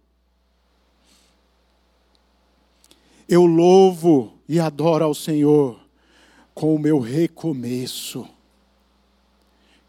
Eu 3.27 3.47
louvo 3.47 4.35
e 4.47 4.61
adoro 4.61 5.07
ao 5.07 5.15
Senhor 5.15 5.81
com 6.55 6.75
o 6.75 6.79
meu 6.79 7.01
recomeço. 7.01 8.29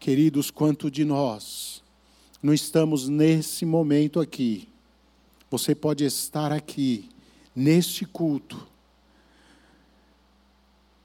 Queridos, 0.00 0.50
quanto 0.50 0.90
de 0.90 1.04
nós 1.04 1.82
não 2.42 2.54
estamos 2.54 3.10
nesse 3.10 3.66
momento 3.66 4.18
aqui? 4.18 4.66
Você 5.50 5.74
pode 5.74 6.04
estar 6.04 6.50
aqui, 6.50 7.10
neste 7.54 8.06
culto, 8.06 8.66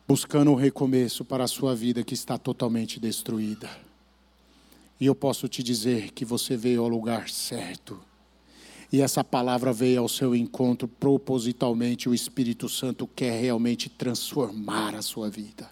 buscando 0.08 0.52
um 0.52 0.56
recomeço 0.56 1.24
para 1.24 1.44
a 1.44 1.48
sua 1.48 1.76
vida 1.76 2.04
que 2.04 2.14
está 2.14 2.38
totalmente 2.38 3.00
destruída. 3.00 3.70
E 5.00 5.06
eu 5.06 5.16
posso 5.16 5.48
te 5.48 5.64
dizer 5.64 6.12
que 6.12 6.24
você 6.26 6.56
veio 6.56 6.82
ao 6.82 6.88
lugar 6.88 7.30
certo. 7.30 8.00
E 8.92 9.02
essa 9.02 9.24
palavra 9.24 9.74
veio 9.74 10.02
ao 10.02 10.08
seu 10.08 10.36
encontro 10.36 10.88
propositalmente. 10.88 12.08
O 12.08 12.14
Espírito 12.14 12.70
Santo 12.70 13.08
quer 13.08 13.42
realmente 13.42 13.90
transformar 13.90 14.94
a 14.96 15.02
sua 15.02 15.30
vida. 15.30 15.70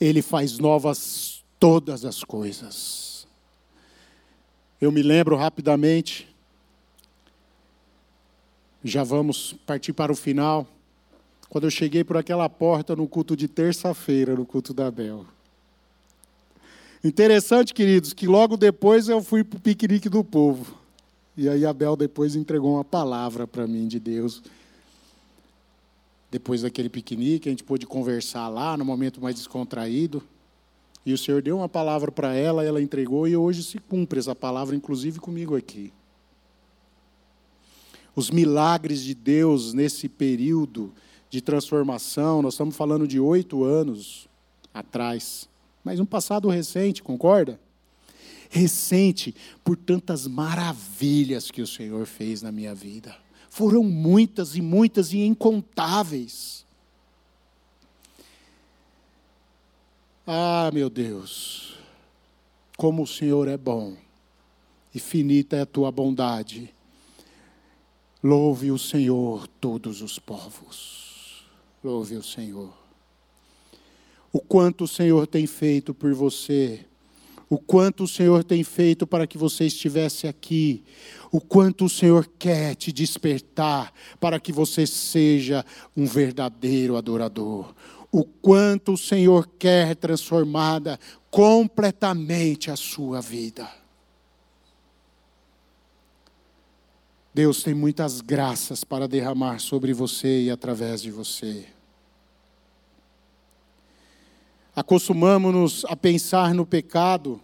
Ele 0.00 0.20
faz 0.20 0.58
novas 0.58 1.44
todas 1.60 2.04
as 2.04 2.24
coisas. 2.24 3.26
Eu 4.80 4.90
me 4.90 5.02
lembro 5.02 5.36
rapidamente, 5.36 6.28
já 8.82 9.02
vamos 9.02 9.54
partir 9.64 9.92
para 9.92 10.12
o 10.12 10.16
final. 10.16 10.68
Quando 11.48 11.64
eu 11.64 11.70
cheguei 11.70 12.02
por 12.02 12.16
aquela 12.16 12.48
porta 12.48 12.96
no 12.96 13.06
culto 13.06 13.36
de 13.36 13.46
terça-feira, 13.46 14.34
no 14.34 14.44
culto 14.44 14.74
da 14.74 14.90
Bel. 14.90 15.26
Interessante, 17.04 17.74
queridos, 17.74 18.14
que 18.14 18.26
logo 18.26 18.56
depois 18.56 19.08
eu 19.08 19.22
fui 19.22 19.44
para 19.44 19.58
o 19.58 19.60
piquenique 19.60 20.08
do 20.08 20.24
povo. 20.24 20.74
E 21.36 21.48
aí 21.48 21.66
Abel 21.66 21.96
depois 21.96 22.34
entregou 22.34 22.74
uma 22.74 22.84
palavra 22.84 23.46
para 23.46 23.66
mim 23.66 23.86
de 23.86 24.00
Deus. 24.00 24.42
Depois 26.30 26.62
daquele 26.62 26.88
piquenique, 26.88 27.48
a 27.48 27.52
gente 27.52 27.62
pôde 27.62 27.86
conversar 27.86 28.48
lá, 28.48 28.76
no 28.76 28.84
momento 28.84 29.20
mais 29.20 29.34
descontraído. 29.34 30.22
E 31.04 31.12
o 31.12 31.18
Senhor 31.18 31.42
deu 31.42 31.58
uma 31.58 31.68
palavra 31.68 32.10
para 32.10 32.34
ela, 32.34 32.64
ela 32.64 32.80
entregou, 32.80 33.28
e 33.28 33.36
hoje 33.36 33.62
se 33.62 33.78
cumpre 33.78 34.18
essa 34.18 34.34
palavra, 34.34 34.74
inclusive 34.74 35.20
comigo 35.20 35.54
aqui. 35.54 35.92
Os 38.16 38.30
milagres 38.30 39.00
de 39.00 39.14
Deus 39.14 39.74
nesse 39.74 40.08
período 40.08 40.92
de 41.34 41.42
transformação, 41.42 42.40
nós 42.40 42.54
estamos 42.54 42.76
falando 42.76 43.06
de 43.06 43.20
oito 43.20 43.64
anos 43.64 44.28
atrás 44.72 45.48
mas 45.84 46.00
um 46.00 46.06
passado 46.06 46.48
recente, 46.48 47.02
concorda? 47.02 47.60
Recente 48.48 49.34
por 49.62 49.76
tantas 49.76 50.26
maravilhas 50.26 51.50
que 51.50 51.60
o 51.60 51.66
Senhor 51.66 52.06
fez 52.06 52.40
na 52.40 52.50
minha 52.50 52.74
vida. 52.74 53.14
Foram 53.50 53.84
muitas 53.84 54.56
e 54.56 54.62
muitas 54.62 55.12
e 55.12 55.18
incontáveis. 55.18 56.64
Ah, 60.26 60.70
meu 60.72 60.88
Deus, 60.88 61.76
como 62.78 63.02
o 63.02 63.06
Senhor 63.06 63.46
é 63.46 63.58
bom, 63.58 63.94
infinita 64.94 65.56
é 65.56 65.60
a 65.60 65.66
tua 65.66 65.92
bondade. 65.92 66.72
Louve 68.22 68.70
o 68.70 68.78
Senhor, 68.78 69.46
todos 69.60 70.00
os 70.00 70.18
povos. 70.18 71.13
Louve 71.84 72.16
o 72.16 72.22
Senhor. 72.22 72.72
O 74.32 74.40
quanto 74.40 74.84
o 74.84 74.88
Senhor 74.88 75.26
tem 75.26 75.46
feito 75.46 75.92
por 75.92 76.14
você, 76.14 76.86
o 77.50 77.58
quanto 77.58 78.04
o 78.04 78.08
Senhor 78.08 78.42
tem 78.42 78.64
feito 78.64 79.06
para 79.06 79.26
que 79.26 79.36
você 79.36 79.66
estivesse 79.66 80.26
aqui, 80.26 80.82
o 81.30 81.42
quanto 81.42 81.84
o 81.84 81.88
Senhor 81.90 82.26
quer 82.38 82.74
te 82.74 82.90
despertar 82.90 83.92
para 84.18 84.40
que 84.40 84.50
você 84.50 84.86
seja 84.86 85.62
um 85.94 86.06
verdadeiro 86.06 86.96
adorador, 86.96 87.74
o 88.10 88.24
quanto 88.24 88.94
o 88.94 88.98
Senhor 88.98 89.46
quer 89.58 89.94
transformada 89.94 90.98
completamente 91.30 92.70
a 92.70 92.76
sua 92.76 93.20
vida. 93.20 93.70
Deus 97.34 97.62
tem 97.62 97.74
muitas 97.74 98.22
graças 98.22 98.84
para 98.84 99.06
derramar 99.06 99.58
sobre 99.58 99.92
você 99.92 100.44
e 100.44 100.50
através 100.50 101.02
de 101.02 101.10
você 101.10 101.73
acostumamos-nos 104.74 105.84
a 105.86 105.94
pensar 105.94 106.54
no 106.54 106.66
pecado, 106.66 107.40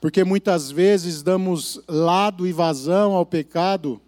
porque 0.00 0.24
muitas 0.24 0.70
vezes 0.70 1.22
damos 1.22 1.80
lado 1.86 2.46
e 2.46 2.52
vazão 2.52 3.14
ao 3.14 3.26
pecado 3.26 4.00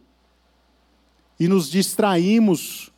e 1.38 1.46
nos 1.46 1.70
distraímos 1.70 2.90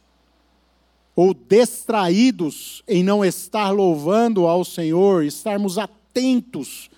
ou 1.15 1.35
distraídos 1.35 2.83
em 2.87 3.03
não 3.03 3.25
estar 3.25 3.71
louvando 3.71 4.47
ao 4.47 4.65
Senhor, 4.65 5.25
estarmos 5.25 5.77
atentos 5.77 6.89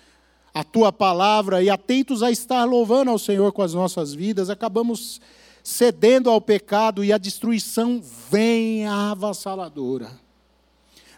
à 0.53 0.63
tua 0.63 0.93
palavra 0.93 1.63
e 1.63 1.69
atentos 1.69 2.21
a 2.21 2.31
estar 2.31 2.63
louvando 2.63 3.09
ao 3.09 3.17
Senhor 3.17 3.51
com 3.51 3.61
as 3.61 3.73
nossas 3.73 4.13
vidas, 4.13 4.49
acabamos 4.49 5.19
cedendo 5.63 6.29
ao 6.29 6.39
pecado 6.39 7.03
e 7.03 7.11
a 7.11 7.17
destruição 7.17 8.01
vem 8.29 8.85
avassaladora. 8.85 10.22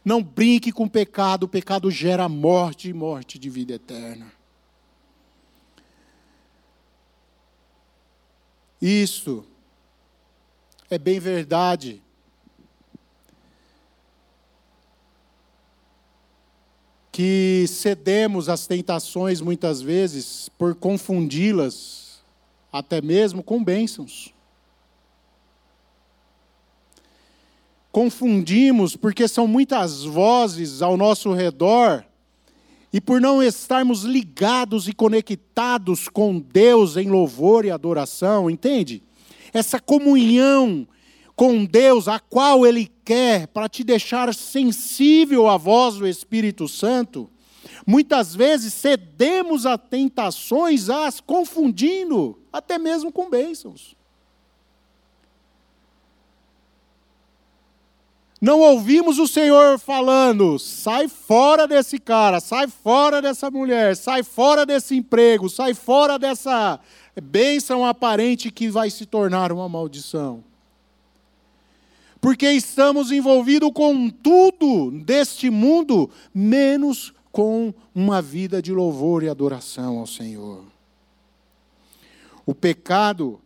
Não 0.05 0.21
brinque 0.21 0.71
com 0.71 0.83
o 0.83 0.89
pecado, 0.89 1.43
o 1.43 1.49
pecado 1.49 1.89
gera 1.89 2.29
morte 2.29 2.89
e 2.89 2.93
morte 2.93 3.39
de 3.39 3.49
vida 3.49 3.73
eterna. 3.73 4.31
Isso 8.79 9.43
é 10.91 10.99
bem 10.99 11.19
verdade. 11.19 12.03
Que 17.11 17.65
cedemos 17.67 18.47
às 18.47 18.67
tentações 18.67 19.41
muitas 19.41 19.81
vezes 19.81 20.49
por 20.49 20.75
confundi-las 20.75 22.23
até 22.71 23.01
mesmo 23.01 23.41
com 23.41 23.63
bênçãos. 23.63 24.34
Confundimos 27.95 28.97
porque 28.97 29.25
são 29.25 29.47
muitas 29.47 30.03
vozes 30.03 30.81
ao 30.81 30.97
nosso 30.97 31.31
redor 31.31 32.03
e 32.91 32.99
por 32.99 33.21
não 33.21 33.41
estarmos 33.41 34.03
ligados 34.03 34.89
e 34.89 34.93
conectados 34.93 36.09
com 36.09 36.37
Deus 36.37 36.97
em 36.97 37.09
louvor 37.09 37.63
e 37.63 37.71
adoração, 37.71 38.49
entende? 38.49 39.01
essa 39.53 39.79
comunhão 39.79 40.85
com 41.37 41.63
Deus, 41.63 42.09
a 42.09 42.19
qual 42.19 42.67
Ele 42.67 42.91
quer 43.05 43.47
para 43.47 43.69
te 43.69 43.81
deixar 43.81 44.33
sensível 44.33 45.47
à 45.47 45.55
voz 45.55 45.95
do 45.95 46.05
Espírito 46.05 46.67
Santo, 46.67 47.29
muitas 47.87 48.35
vezes 48.35 48.73
cedemos 48.73 49.65
a 49.65 49.77
tentações, 49.77 50.89
as 50.89 51.21
confundindo, 51.21 52.37
até 52.51 52.77
mesmo 52.77 53.09
com 53.09 53.29
bênçãos. 53.29 53.95
Não 58.41 58.59
ouvimos 58.59 59.17
o 59.17 59.27
Senhor 59.27 59.79
falando: 59.79 60.59
sai 60.59 61.07
fora 61.07 61.67
desse 61.67 61.97
cara, 61.97 62.39
sai 62.39 62.67
fora 62.67 63.21
dessa 63.21 63.49
mulher, 63.49 63.95
sai 63.95 64.23
fora 64.23 64.65
desse 64.65 64.95
emprego, 64.95 65.49
sai 65.49 65.73
fora 65.73 66.19
dessa 66.19 66.79
bênção 67.21 67.85
aparente 67.85 68.51
que 68.51 68.69
vai 68.69 68.89
se 68.89 69.05
tornar 69.05 69.51
uma 69.51 69.69
maldição. 69.69 70.43
Porque 72.19 72.49
estamos 72.49 73.11
envolvidos 73.11 73.71
com 73.73 74.09
tudo 74.09 74.91
deste 74.91 75.49
mundo, 75.49 76.09
menos 76.33 77.13
com 77.31 77.73
uma 77.93 78.21
vida 78.21 78.61
de 78.61 78.73
louvor 78.73 79.23
e 79.23 79.29
adoração 79.29 79.99
ao 79.99 80.07
Senhor. 80.07 80.63
O 82.45 82.53
pecado, 82.53 83.39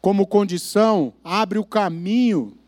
como 0.00 0.26
condição, 0.26 1.12
abre 1.24 1.58
o 1.58 1.64
caminho 1.64 2.59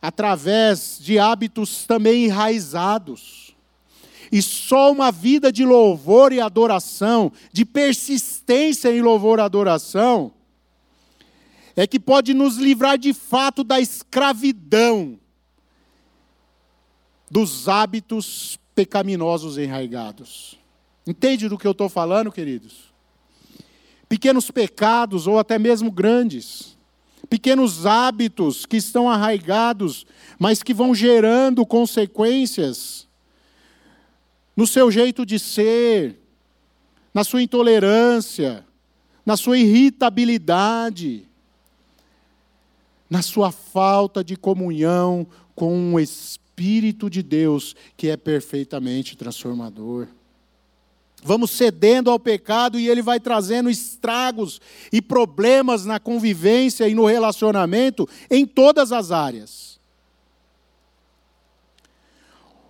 através 0.00 0.98
de 1.00 1.18
hábitos 1.18 1.84
também 1.84 2.26
enraizados. 2.26 3.54
E 4.32 4.40
só 4.40 4.92
uma 4.92 5.10
vida 5.10 5.50
de 5.50 5.64
louvor 5.64 6.32
e 6.32 6.40
adoração, 6.40 7.32
de 7.52 7.64
persistência 7.64 8.94
em 8.94 9.02
louvor 9.02 9.38
e 9.38 9.42
adoração, 9.42 10.32
é 11.74 11.86
que 11.86 11.98
pode 11.98 12.32
nos 12.34 12.56
livrar 12.56 12.96
de 12.96 13.12
fato 13.12 13.64
da 13.64 13.80
escravidão 13.80 15.18
dos 17.30 17.68
hábitos 17.68 18.58
pecaminosos 18.74 19.58
enraigados. 19.58 20.58
Entende 21.06 21.48
do 21.48 21.58
que 21.58 21.66
eu 21.66 21.72
estou 21.72 21.88
falando, 21.88 22.30
queridos? 22.30 22.92
Pequenos 24.08 24.50
pecados, 24.50 25.26
ou 25.26 25.38
até 25.38 25.58
mesmo 25.58 25.90
grandes, 25.90 26.76
pequenos 27.30 27.86
hábitos 27.86 28.66
que 28.66 28.76
estão 28.76 29.08
arraigados, 29.08 30.04
mas 30.36 30.64
que 30.64 30.74
vão 30.74 30.92
gerando 30.92 31.64
consequências 31.64 33.08
no 34.56 34.66
seu 34.66 34.90
jeito 34.90 35.24
de 35.24 35.38
ser, 35.38 36.18
na 37.14 37.22
sua 37.22 37.40
intolerância, 37.40 38.66
na 39.24 39.36
sua 39.36 39.56
irritabilidade, 39.56 41.24
na 43.08 43.22
sua 43.22 43.52
falta 43.52 44.24
de 44.24 44.36
comunhão 44.36 45.24
com 45.54 45.94
o 45.94 46.00
Espírito 46.00 47.08
de 47.08 47.22
Deus, 47.22 47.76
que 47.96 48.08
é 48.08 48.16
perfeitamente 48.16 49.16
transformador. 49.16 50.08
Vamos 51.22 51.50
cedendo 51.50 52.10
ao 52.10 52.18
pecado 52.18 52.78
e 52.78 52.88
ele 52.88 53.02
vai 53.02 53.20
trazendo 53.20 53.68
estragos 53.68 54.60
e 54.90 55.02
problemas 55.02 55.84
na 55.84 56.00
convivência 56.00 56.88
e 56.88 56.94
no 56.94 57.04
relacionamento 57.04 58.08
em 58.30 58.46
todas 58.46 58.90
as 58.90 59.10
áreas. 59.10 59.78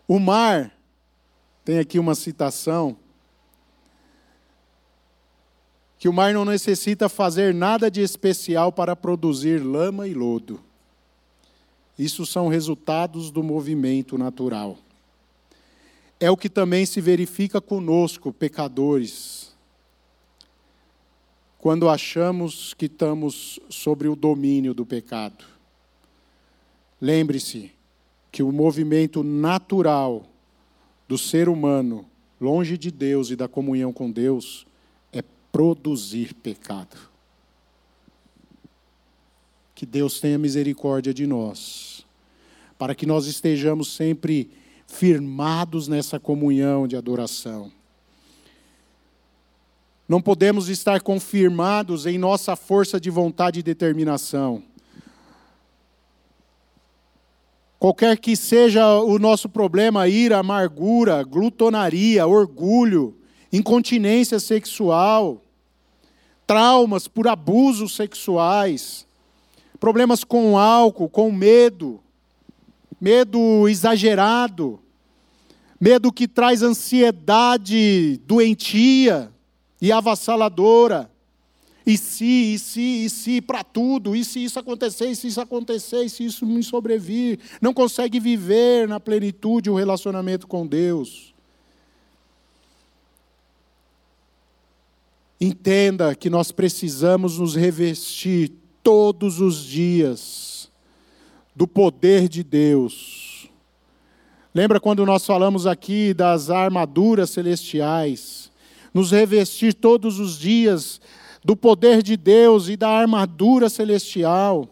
O 0.08 0.18
mar, 0.18 0.76
tem 1.64 1.78
aqui 1.78 1.98
uma 1.98 2.16
citação, 2.16 2.96
que 5.96 6.08
o 6.08 6.12
mar 6.12 6.34
não 6.34 6.44
necessita 6.44 7.08
fazer 7.08 7.54
nada 7.54 7.90
de 7.90 8.00
especial 8.00 8.72
para 8.72 8.96
produzir 8.96 9.58
lama 9.58 10.08
e 10.08 10.14
lodo. 10.14 10.60
Isso 11.96 12.26
são 12.26 12.48
resultados 12.48 13.30
do 13.30 13.42
movimento 13.42 14.18
natural 14.18 14.78
é 16.20 16.30
o 16.30 16.36
que 16.36 16.50
também 16.50 16.84
se 16.84 17.00
verifica 17.00 17.62
conosco, 17.62 18.30
pecadores, 18.30 19.56
quando 21.58 21.88
achamos 21.88 22.74
que 22.74 22.84
estamos 22.86 23.58
sobre 23.70 24.06
o 24.06 24.14
domínio 24.14 24.74
do 24.74 24.84
pecado. 24.84 25.44
Lembre-se 27.00 27.72
que 28.30 28.42
o 28.42 28.52
movimento 28.52 29.22
natural 29.24 30.26
do 31.08 31.16
ser 31.16 31.48
humano, 31.48 32.06
longe 32.38 32.76
de 32.76 32.90
Deus 32.90 33.30
e 33.30 33.36
da 33.36 33.48
comunhão 33.48 33.92
com 33.92 34.10
Deus, 34.10 34.66
é 35.12 35.22
produzir 35.50 36.34
pecado. 36.34 36.96
Que 39.74 39.86
Deus 39.86 40.20
tenha 40.20 40.38
misericórdia 40.38 41.12
de 41.14 41.26
nós, 41.26 42.06
para 42.78 42.94
que 42.94 43.06
nós 43.06 43.26
estejamos 43.26 43.88
sempre 43.94 44.50
firmados 44.90 45.86
nessa 45.86 46.18
comunhão 46.18 46.86
de 46.86 46.96
adoração. 46.96 47.70
Não 50.08 50.20
podemos 50.20 50.68
estar 50.68 51.00
confirmados 51.00 52.06
em 52.06 52.18
nossa 52.18 52.56
força 52.56 53.00
de 53.00 53.08
vontade 53.08 53.60
e 53.60 53.62
determinação. 53.62 54.62
Qualquer 57.78 58.18
que 58.18 58.36
seja 58.36 58.98
o 58.98 59.18
nosso 59.18 59.48
problema, 59.48 60.08
ira, 60.08 60.38
amargura, 60.38 61.22
glutonaria, 61.22 62.26
orgulho, 62.26 63.16
incontinência 63.52 64.40
sexual, 64.40 65.40
traumas 66.46 67.06
por 67.06 67.28
abusos 67.28 67.94
sexuais, 67.94 69.06
problemas 69.78 70.24
com 70.24 70.58
álcool, 70.58 71.08
com 71.08 71.30
medo, 71.30 72.02
medo 73.00 73.66
exagerado, 73.68 74.78
medo 75.80 76.12
que 76.12 76.28
traz 76.28 76.62
ansiedade 76.62 78.20
doentia 78.26 79.32
e 79.80 79.90
avassaladora. 79.90 81.10
E 81.86 81.96
se, 81.96 82.54
e 82.54 82.58
se, 82.58 82.80
e 82.80 83.10
se, 83.10 83.40
para 83.40 83.64
tudo, 83.64 84.14
e 84.14 84.22
se 84.22 84.44
isso 84.44 84.58
acontecer, 84.58 85.06
e 85.06 85.16
se 85.16 85.28
isso 85.28 85.40
acontecer, 85.40 86.04
e 86.04 86.10
se 86.10 86.24
isso 86.24 86.44
me 86.44 86.62
sobrevir. 86.62 87.40
Não 87.60 87.72
consegue 87.72 88.20
viver 88.20 88.86
na 88.86 89.00
plenitude 89.00 89.70
o 89.70 89.74
relacionamento 89.74 90.46
com 90.46 90.66
Deus. 90.66 91.34
Entenda 95.40 96.14
que 96.14 96.28
nós 96.28 96.52
precisamos 96.52 97.38
nos 97.38 97.56
revestir 97.56 98.52
todos 98.82 99.40
os 99.40 99.64
dias 99.64 100.49
do 101.54 101.66
poder 101.66 102.28
de 102.28 102.42
Deus. 102.42 103.48
Lembra 104.54 104.80
quando 104.80 105.06
nós 105.06 105.24
falamos 105.24 105.66
aqui 105.66 106.12
das 106.12 106.50
armaduras 106.50 107.30
celestiais? 107.30 108.50
Nos 108.92 109.12
revestir 109.12 109.74
todos 109.74 110.18
os 110.18 110.38
dias 110.38 111.00
do 111.44 111.56
poder 111.56 112.02
de 112.02 112.16
Deus 112.16 112.68
e 112.68 112.76
da 112.76 112.88
armadura 112.88 113.68
celestial. 113.68 114.68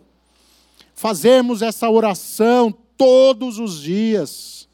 Fazermos 0.94 1.62
essa 1.62 1.88
oração 1.88 2.74
todos 2.96 3.58
os 3.58 3.80
dias. 3.80 4.68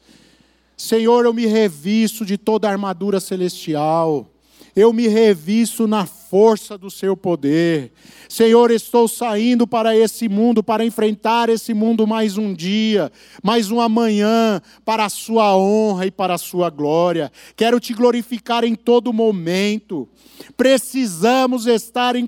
Senhor, 0.75 1.25
eu 1.25 1.33
me 1.33 1.45
revisto 1.45 2.25
de 2.25 2.37
toda 2.37 2.67
a 2.67 2.71
armadura 2.71 3.19
celestial. 3.19 4.27
Eu 4.75 4.91
me 4.91 5.07
revisto 5.07 5.87
na 5.87 6.05
força 6.35 6.77
do 6.77 6.91
seu 6.91 7.15
poder. 7.15 7.93
Senhor, 8.27 8.69
estou 8.69 9.07
saindo 9.07 9.65
para 9.65 9.95
esse 9.95 10.27
mundo, 10.27 10.61
para 10.61 10.83
enfrentar 10.83 11.47
esse 11.47 11.73
mundo 11.73 12.05
mais 12.05 12.37
um 12.37 12.53
dia, 12.53 13.09
mais 13.41 13.71
uma 13.71 13.87
manhã, 13.87 14.61
para 14.83 15.05
a 15.05 15.09
sua 15.09 15.55
honra 15.55 16.07
e 16.07 16.11
para 16.11 16.33
a 16.33 16.37
sua 16.37 16.69
glória. 16.69 17.31
Quero 17.55 17.79
te 17.79 17.93
glorificar 17.93 18.65
em 18.65 18.75
todo 18.75 19.13
momento. 19.13 20.09
Precisamos 20.57 21.67
estar 21.67 22.17
em 22.17 22.27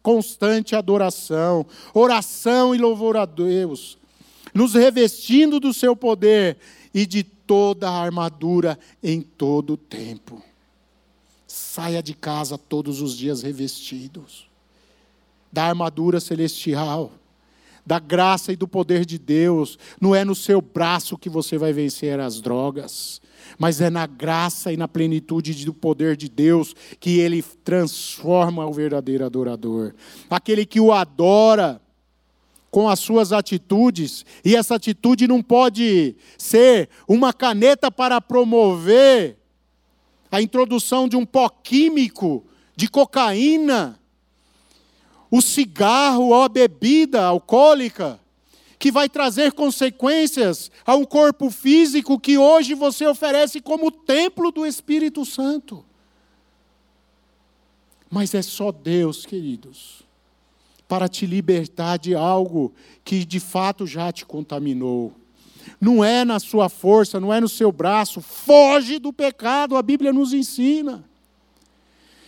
constante 0.00 0.76
adoração, 0.76 1.66
oração 1.92 2.72
e 2.72 2.78
louvor 2.78 3.16
a 3.16 3.24
Deus, 3.24 3.98
nos 4.54 4.74
revestindo 4.74 5.58
do 5.58 5.74
seu 5.74 5.96
poder 5.96 6.56
e 6.94 7.04
de 7.04 7.24
toda 7.24 7.90
a 7.90 8.00
armadura 8.00 8.78
em 9.02 9.20
todo 9.20 9.72
o 9.72 9.76
tempo. 9.76 10.49
Saia 11.80 12.02
de 12.02 12.12
casa 12.12 12.58
todos 12.58 13.00
os 13.00 13.16
dias 13.16 13.40
revestidos 13.40 14.50
da 15.50 15.64
armadura 15.64 16.20
celestial, 16.20 17.10
da 17.86 17.98
graça 17.98 18.52
e 18.52 18.56
do 18.56 18.68
poder 18.68 19.06
de 19.06 19.16
Deus. 19.18 19.78
Não 19.98 20.14
é 20.14 20.22
no 20.22 20.34
seu 20.34 20.60
braço 20.60 21.16
que 21.16 21.30
você 21.30 21.56
vai 21.56 21.72
vencer 21.72 22.20
as 22.20 22.38
drogas, 22.38 23.22
mas 23.58 23.80
é 23.80 23.88
na 23.88 24.06
graça 24.06 24.70
e 24.70 24.76
na 24.76 24.86
plenitude 24.86 25.64
do 25.64 25.72
poder 25.72 26.18
de 26.18 26.28
Deus 26.28 26.76
que 27.00 27.18
ele 27.18 27.42
transforma 27.42 28.66
o 28.66 28.74
verdadeiro 28.74 29.24
adorador. 29.24 29.94
Aquele 30.28 30.66
que 30.66 30.80
o 30.80 30.92
adora 30.92 31.80
com 32.70 32.90
as 32.90 33.00
suas 33.00 33.32
atitudes, 33.32 34.26
e 34.44 34.54
essa 34.54 34.74
atitude 34.74 35.26
não 35.26 35.42
pode 35.42 36.14
ser 36.36 36.90
uma 37.08 37.32
caneta 37.32 37.90
para 37.90 38.20
promover 38.20 39.39
a 40.30 40.40
introdução 40.40 41.08
de 41.08 41.16
um 41.16 41.26
pó 41.26 41.48
químico, 41.48 42.44
de 42.76 42.88
cocaína, 42.88 43.98
o 45.30 45.40
cigarro 45.40 46.28
ou 46.28 46.42
a 46.42 46.48
bebida 46.48 47.24
alcoólica, 47.24 48.20
que 48.78 48.90
vai 48.90 49.08
trazer 49.08 49.52
consequências 49.52 50.70
a 50.86 50.96
um 50.96 51.04
corpo 51.04 51.50
físico 51.50 52.18
que 52.18 52.38
hoje 52.38 52.74
você 52.74 53.06
oferece 53.06 53.60
como 53.60 53.90
templo 53.90 54.50
do 54.50 54.64
Espírito 54.64 55.24
Santo. 55.24 55.84
Mas 58.10 58.34
é 58.34 58.42
só 58.42 58.72
Deus, 58.72 59.26
queridos, 59.26 60.02
para 60.88 61.08
te 61.08 61.26
libertar 61.26 61.98
de 61.98 62.14
algo 62.14 62.72
que 63.04 63.24
de 63.24 63.38
fato 63.38 63.86
já 63.86 64.10
te 64.10 64.24
contaminou. 64.24 65.14
Não 65.80 66.04
é 66.04 66.24
na 66.24 66.38
sua 66.38 66.68
força, 66.68 67.18
não 67.18 67.32
é 67.32 67.40
no 67.40 67.48
seu 67.48 67.72
braço. 67.72 68.20
Foge 68.20 68.98
do 68.98 69.12
pecado, 69.12 69.76
a 69.76 69.82
Bíblia 69.82 70.12
nos 70.12 70.32
ensina. 70.32 71.02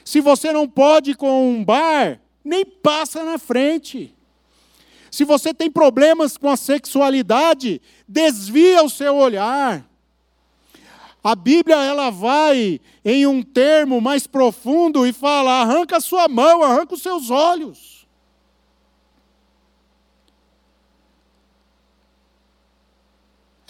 Se 0.05 0.21
você 0.21 0.53
não 0.53 0.69
pode 0.69 1.15
com 1.15 1.51
um 1.51 1.65
bar, 1.65 2.19
nem 2.45 2.65
passa 2.65 3.23
na 3.25 3.39
frente. 3.39 4.15
Se 5.11 5.25
você 5.25 5.53
tem 5.53 5.71
problemas 5.71 6.39
com 6.39 6.49
a 6.49 6.57
sexualidade, 6.57 7.83
desvia 8.09 8.83
o 8.83 8.89
seu 8.89 9.15
olhar. 9.17 9.87
A 11.23 11.37
Bíblia 11.37 11.77
ela 11.77 12.11
vai 12.11 12.81
em 13.05 13.27
um 13.27 13.43
termo 13.43 14.01
mais 14.01 14.27
profundo 14.27 15.07
e 15.07 15.13
fala: 15.13 15.61
arranca 15.61 15.99
a 15.99 16.01
sua 16.01 16.27
mão, 16.27 16.63
arranca 16.63 16.95
os 16.95 17.03
seus 17.03 17.31
olhos. 17.31 18.02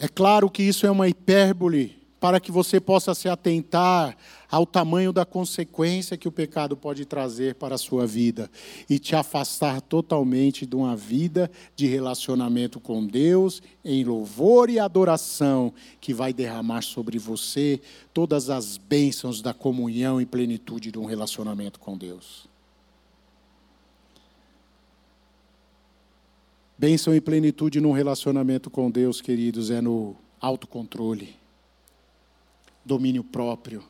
É 0.02 0.08
claro 0.08 0.50
que 0.50 0.64
isso 0.64 0.84
é 0.84 0.90
uma 0.90 1.08
hipérbole 1.08 1.96
para 2.18 2.40
que 2.40 2.50
você 2.50 2.80
possa 2.80 3.14
se 3.14 3.28
atentar 3.28 4.16
ao 4.50 4.66
tamanho 4.66 5.12
da 5.12 5.24
consequência 5.24 6.16
que 6.16 6.26
o 6.26 6.32
pecado 6.32 6.76
pode 6.76 7.04
trazer 7.04 7.54
para 7.54 7.76
a 7.76 7.78
sua 7.78 8.04
vida 8.04 8.50
e 8.90 8.98
te 8.98 9.14
afastar 9.14 9.80
totalmente 9.80 10.66
de 10.66 10.74
uma 10.74 10.96
vida 10.96 11.48
de 11.76 11.86
relacionamento 11.86 12.80
com 12.80 13.06
Deus, 13.06 13.62
em 13.84 14.02
louvor 14.02 14.68
e 14.70 14.80
adoração, 14.80 15.72
que 16.00 16.12
vai 16.12 16.32
derramar 16.32 16.82
sobre 16.82 17.16
você 17.16 17.80
todas 18.12 18.50
as 18.50 18.76
bênçãos 18.76 19.40
da 19.40 19.54
comunhão 19.54 20.20
e 20.20 20.26
plenitude 20.26 20.90
de 20.90 20.98
um 20.98 21.04
relacionamento 21.04 21.78
com 21.78 21.96
Deus. 21.96 22.51
Bênção 26.82 27.14
e 27.14 27.20
plenitude 27.20 27.80
num 27.80 27.92
relacionamento 27.92 28.68
com 28.68 28.90
Deus, 28.90 29.20
queridos, 29.20 29.70
é 29.70 29.80
no 29.80 30.16
autocontrole, 30.40 31.36
domínio 32.84 33.22
próprio, 33.22 33.84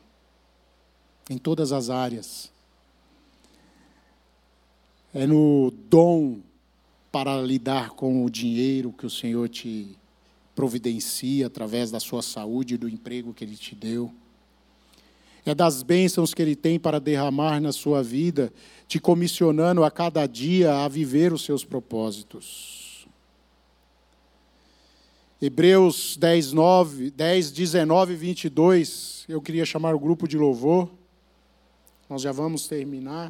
em 1.27 1.39
todas 1.39 1.71
as 1.71 1.89
áreas. 1.89 2.51
É 5.11 5.25
no 5.25 5.73
dom 5.89 6.41
para 7.11 7.41
lidar 7.41 7.89
com 7.89 8.23
o 8.23 8.29
dinheiro 8.29 8.93
que 8.93 9.07
o 9.07 9.09
Senhor 9.09 9.49
te 9.49 9.97
providencia 10.53 11.47
através 11.47 11.89
da 11.89 11.99
sua 11.99 12.21
saúde 12.21 12.75
e 12.75 12.77
do 12.77 12.87
emprego 12.87 13.33
que 13.33 13.43
Ele 13.43 13.57
te 13.57 13.73
deu. 13.73 14.13
É 15.43 15.55
das 15.55 15.81
bênçãos 15.81 16.31
que 16.31 16.43
Ele 16.43 16.55
tem 16.55 16.79
para 16.79 16.99
derramar 16.99 17.59
na 17.59 17.71
sua 17.71 18.03
vida, 18.03 18.53
te 18.87 18.99
comissionando 18.99 19.83
a 19.83 19.89
cada 19.89 20.27
dia 20.27 20.75
a 20.75 20.87
viver 20.87 21.33
os 21.33 21.43
seus 21.43 21.65
propósitos. 21.65 22.82
Hebreus 25.45 26.15
10, 26.15 26.53
9, 26.53 27.11
10, 27.11 27.51
19 27.51 28.13
e 28.13 28.15
22. 28.15 29.25
Eu 29.27 29.41
queria 29.41 29.65
chamar 29.65 29.93
o 29.93 29.99
grupo 29.99 30.25
de 30.25 30.37
louvor. 30.37 30.89
Nós 32.09 32.21
já 32.21 32.31
vamos 32.31 32.65
terminar. 32.65 33.29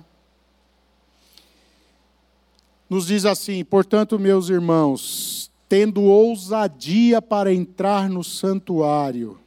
Nos 2.88 3.08
diz 3.08 3.26
assim: 3.26 3.66
portanto, 3.66 4.20
meus 4.20 4.48
irmãos, 4.50 5.50
tendo 5.68 6.04
ousadia 6.04 7.20
para 7.20 7.52
entrar 7.52 8.08
no 8.08 8.24
santuário, 8.24 9.40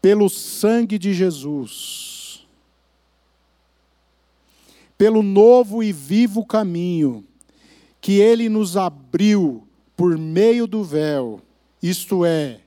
pelo 0.00 0.30
sangue 0.30 0.98
de 0.98 1.12
Jesus, 1.12 2.46
pelo 4.96 5.22
novo 5.22 5.82
e 5.82 5.92
vivo 5.92 6.42
caminho 6.42 7.22
que 8.00 8.12
ele 8.12 8.48
nos 8.48 8.78
abriu 8.78 9.68
por 9.94 10.16
meio 10.16 10.66
do 10.66 10.82
véu 10.82 11.42
isto 11.88 12.24
é, 12.24 12.60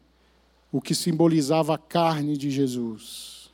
o 0.72 0.80
que 0.80 0.96
simbolizava 0.96 1.76
a 1.76 1.78
carne 1.78 2.38
de 2.38 2.50
Jesus. 2.50 3.52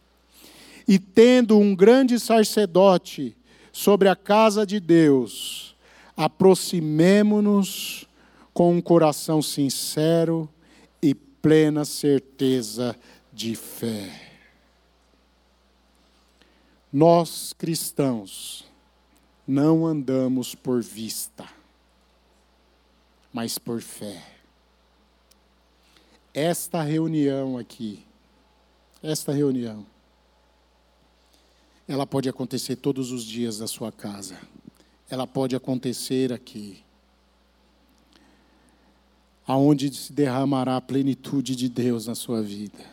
E 0.87 0.99
tendo 0.99 1.57
um 1.57 1.75
grande 1.75 2.19
sacerdote 2.19 3.35
sobre 3.71 4.07
a 4.07 4.15
casa 4.15 4.65
de 4.65 4.79
Deus, 4.79 5.75
aproximemo-nos 6.15 8.07
com 8.53 8.75
um 8.75 8.81
coração 8.81 9.41
sincero 9.41 10.47
e 11.01 11.15
plena 11.15 11.83
certeza 11.83 12.95
de 13.33 13.55
fé. 13.55 14.21
Nós 16.93 17.53
cristãos 17.53 18.65
não 19.47 19.85
andamos 19.85 20.55
por 20.55 20.81
vista, 20.81 21.45
mas 23.33 23.57
por 23.57 23.81
fé 23.81 24.34
esta 26.35 26.83
reunião 26.83 27.57
aqui, 27.57 28.05
esta 29.01 29.31
reunião, 29.31 29.85
ela 31.87 32.05
pode 32.05 32.27
acontecer 32.27 32.75
todos 32.75 33.13
os 33.13 33.23
dias 33.23 33.59
da 33.59 33.67
sua 33.67 33.89
casa. 33.89 34.37
Ela 35.09 35.25
pode 35.25 35.55
acontecer 35.55 36.33
aqui. 36.33 36.83
Aonde 39.47 39.93
se 39.93 40.11
derramará 40.11 40.75
a 40.75 40.81
plenitude 40.81 41.55
de 41.55 41.69
Deus 41.69 42.07
na 42.07 42.15
sua 42.15 42.41
vida. 42.41 42.83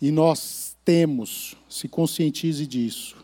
E 0.00 0.12
nós 0.12 0.76
temos, 0.84 1.56
se 1.68 1.88
conscientize 1.88 2.64
disso, 2.66 3.16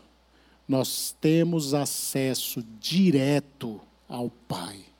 nós 0.67 1.15
temos 1.21 1.73
acesso 1.73 2.61
direto 2.81 3.79
ao 4.09 4.29
Pai. 4.29 4.94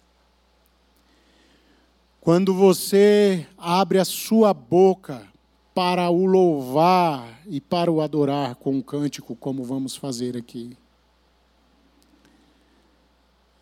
Quando 2.26 2.56
você 2.56 3.46
abre 3.56 4.00
a 4.00 4.04
sua 4.04 4.52
boca 4.52 5.32
para 5.76 6.10
o 6.10 6.26
louvar 6.26 7.40
e 7.46 7.62
para 7.62 7.92
o 7.92 8.02
adorar 8.02 8.56
com 8.56 8.72
um 8.72 8.82
cântico, 8.82 9.36
como 9.36 9.64
vamos 9.64 9.96
fazer 9.96 10.36
aqui. 10.36 10.76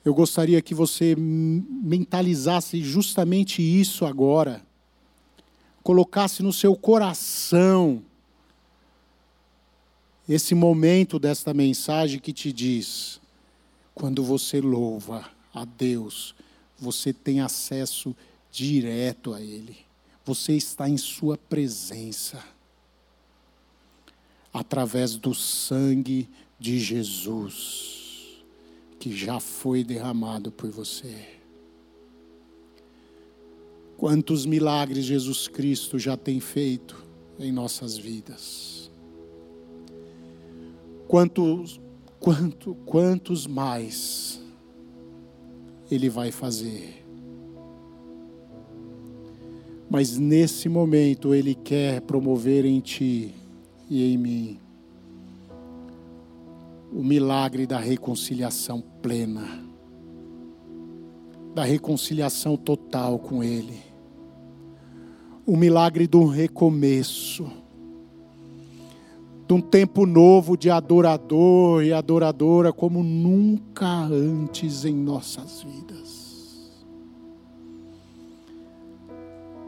Eu 0.05 0.13
gostaria 0.13 0.61
que 0.61 0.73
você 0.73 1.13
mentalizasse 1.13 2.81
justamente 2.81 3.61
isso 3.61 4.05
agora. 4.05 4.65
Colocasse 5.83 6.41
no 6.41 6.53
seu 6.53 6.73
coração 6.73 8.01
esse 10.25 10.55
momento 10.55 11.19
desta 11.19 11.53
mensagem 11.53 12.17
que 12.17 12.31
te 12.31 12.53
diz: 12.53 13.19
quando 13.93 14.23
você 14.23 14.61
louva 14.61 15.29
a 15.53 15.65
Deus, 15.65 16.33
você 16.79 17.11
tem 17.11 17.41
acesso 17.41 18.15
direto 18.53 19.33
a 19.33 19.41
Ele. 19.41 19.75
Você 20.23 20.53
está 20.53 20.87
em 20.87 20.95
Sua 20.97 21.37
presença. 21.37 22.41
através 24.53 25.15
do 25.15 25.33
sangue 25.33 26.29
de 26.59 26.77
Jesus, 26.79 28.43
que 28.99 29.11
já 29.11 29.39
foi 29.39 29.83
derramado 29.83 30.51
por 30.51 30.69
você. 30.69 31.39
Quantos 33.97 34.45
milagres 34.45 35.05
Jesus 35.05 35.47
Cristo 35.47 35.97
já 35.97 36.15
tem 36.15 36.39
feito 36.39 37.03
em 37.39 37.51
nossas 37.51 37.97
vidas. 37.97 38.91
Quantos, 41.07 41.81
quanto, 42.19 42.75
quantos 42.85 43.47
mais 43.47 44.39
Ele 45.89 46.09
vai 46.09 46.31
fazer. 46.31 47.02
Mas 49.93 50.17
nesse 50.17 50.67
momento 50.67 51.35
Ele 51.35 51.53
quer 51.53 52.01
promover 52.01 52.65
em 52.65 52.79
ti 52.79 53.31
e 53.87 54.11
em 54.11 54.17
mim 54.17 54.57
o 56.91 57.03
milagre 57.03 57.67
da 57.67 57.77
reconciliação 57.77 58.83
plena, 59.03 59.63
da 61.53 61.63
reconciliação 61.63 62.57
total 62.57 63.19
com 63.19 63.43
Ele, 63.43 63.77
o 65.45 65.55
milagre 65.55 66.07
do 66.07 66.25
recomeço, 66.25 67.45
de 69.47 69.53
um 69.53 69.61
tempo 69.61 70.07
novo 70.07 70.57
de 70.57 70.71
adorador 70.71 71.83
e 71.83 71.93
adoradora 71.93 72.73
como 72.73 73.03
nunca 73.03 74.05
antes 74.05 74.85
em 74.85 74.95
nossas 74.95 75.61
vidas. 75.61 76.02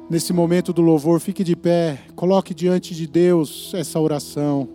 Nesse 0.08 0.32
momento 0.32 0.72
do 0.72 0.84
louvor, 0.84 1.20
fique 1.20 1.44
de 1.44 1.56
pé, 1.56 2.00
coloque 2.16 2.54
diante 2.54 2.94
de 2.94 3.08
Deus 3.08 3.74
essa 3.74 4.00
oração. 4.00 4.70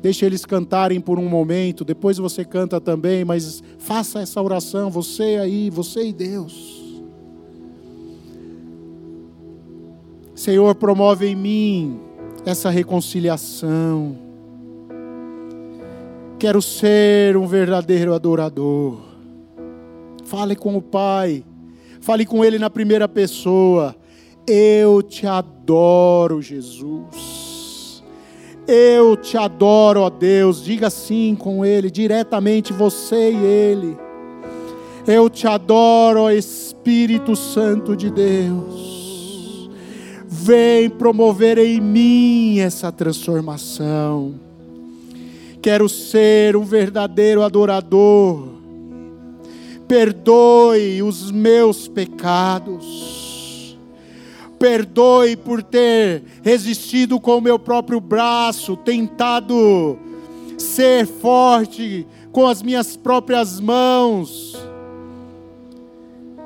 Deixe 0.00 0.24
eles 0.24 0.44
cantarem 0.44 1.00
por 1.00 1.18
um 1.18 1.28
momento, 1.28 1.84
depois 1.84 2.18
você 2.18 2.44
canta 2.44 2.80
também, 2.80 3.24
mas 3.24 3.60
faça 3.76 4.20
essa 4.20 4.40
oração, 4.40 4.88
você 4.88 5.38
aí, 5.40 5.68
você 5.68 6.06
e 6.08 6.12
Deus. 6.12 6.84
Senhor, 10.34 10.74
promove 10.76 11.26
em 11.26 11.34
mim 11.34 12.00
essa 12.46 12.70
reconciliação. 12.70 14.16
Quero 16.38 16.62
ser 16.62 17.36
um 17.36 17.46
verdadeiro 17.46 18.14
adorador. 18.14 19.00
Fale 20.24 20.54
com 20.54 20.76
o 20.76 20.82
Pai, 20.82 21.44
fale 22.00 22.24
com 22.24 22.44
Ele 22.44 22.58
na 22.58 22.70
primeira 22.70 23.08
pessoa. 23.08 23.96
Eu 24.46 25.02
te 25.02 25.26
adoro, 25.26 26.42
Jesus. 26.42 28.02
Eu 28.68 29.16
te 29.16 29.38
adoro, 29.38 30.00
ó 30.00 30.10
Deus. 30.10 30.62
Diga 30.62 30.90
sim 30.90 31.34
com 31.34 31.64
Ele, 31.64 31.90
diretamente 31.90 32.72
você 32.72 33.32
e 33.32 33.36
Ele. 33.36 33.96
Eu 35.06 35.30
te 35.30 35.46
adoro, 35.46 36.20
ó 36.20 36.30
Espírito 36.30 37.34
Santo 37.34 37.96
de 37.96 38.10
Deus. 38.10 39.70
Vem 40.26 40.90
promover 40.90 41.56
em 41.56 41.80
mim 41.80 42.58
essa 42.58 42.92
transformação. 42.92 44.34
Quero 45.62 45.88
ser 45.88 46.54
um 46.54 46.64
verdadeiro 46.64 47.42
adorador. 47.42 48.48
Perdoe 49.88 51.02
os 51.02 51.30
meus 51.30 51.88
pecados 51.88 53.23
perdoe 54.64 55.36
por 55.36 55.62
ter 55.62 56.22
resistido 56.42 57.20
com 57.20 57.36
o 57.36 57.40
meu 57.42 57.58
próprio 57.58 58.00
braço, 58.00 58.78
tentado 58.78 59.98
ser 60.56 61.06
forte 61.06 62.06
com 62.32 62.46
as 62.46 62.62
minhas 62.62 62.96
próprias 62.96 63.60
mãos. 63.60 64.56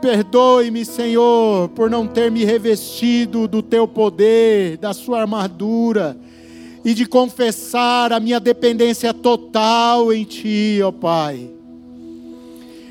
Perdoe-me, 0.02 0.84
Senhor, 0.84 1.68
por 1.68 1.88
não 1.88 2.08
ter 2.08 2.28
me 2.28 2.44
revestido 2.44 3.46
do 3.46 3.62
teu 3.62 3.86
poder, 3.86 4.78
da 4.78 4.92
sua 4.92 5.20
armadura, 5.20 6.18
e 6.84 6.94
de 6.94 7.06
confessar 7.06 8.12
a 8.12 8.18
minha 8.18 8.40
dependência 8.40 9.14
total 9.14 10.12
em 10.12 10.24
Ti, 10.24 10.80
ó 10.82 10.90
Pai. 10.90 11.48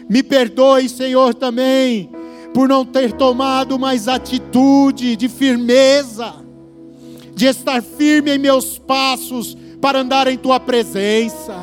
Me 0.07 0.23
perdoe, 0.23 0.87
Senhor, 0.87 1.33
também 1.33 2.09
por 2.53 2.67
não 2.67 2.85
ter 2.85 3.11
tomado 3.13 3.77
mais 3.77 4.07
atitude 4.07 5.15
de 5.15 5.29
firmeza, 5.29 6.35
de 7.35 7.45
estar 7.45 7.81
firme 7.81 8.35
em 8.35 8.39
meus 8.39 8.77
passos 8.77 9.55
para 9.79 9.99
andar 9.99 10.27
em 10.27 10.37
tua 10.37 10.59
presença. 10.59 11.55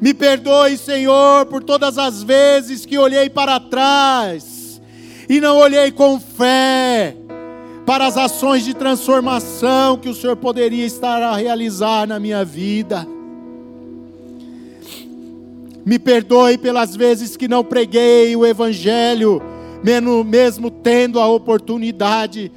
Me 0.00 0.12
perdoe, 0.12 0.76
Senhor, 0.76 1.46
por 1.46 1.62
todas 1.62 1.96
as 1.96 2.22
vezes 2.22 2.84
que 2.84 2.98
olhei 2.98 3.30
para 3.30 3.58
trás 3.58 4.80
e 5.28 5.40
não 5.40 5.56
olhei 5.56 5.90
com 5.90 6.20
fé 6.20 7.16
para 7.86 8.06
as 8.06 8.16
ações 8.16 8.64
de 8.64 8.74
transformação 8.74 9.96
que 9.96 10.08
o 10.08 10.14
Senhor 10.14 10.36
poderia 10.36 10.84
estar 10.84 11.22
a 11.22 11.36
realizar 11.36 12.06
na 12.06 12.18
minha 12.18 12.44
vida. 12.44 13.06
Me 15.86 16.00
perdoe 16.00 16.58
pelas 16.58 16.96
vezes 16.96 17.36
que 17.36 17.46
não 17.46 17.62
preguei 17.62 18.34
o 18.34 18.44
Evangelho, 18.44 19.40
mesmo, 20.24 20.68
tendo 20.68 21.20
a 21.20 21.28
oportunidade 21.28 22.50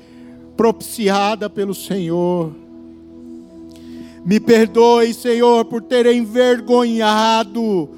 propiciada 0.58 1.48
pelo 1.48 1.76
Senhor. 1.76 2.52
Me 4.26 4.40
perdoe, 4.40 5.14
Senhor, 5.14 5.64
por 5.66 5.84
ter 5.84 6.08
envergonhado 6.08 7.90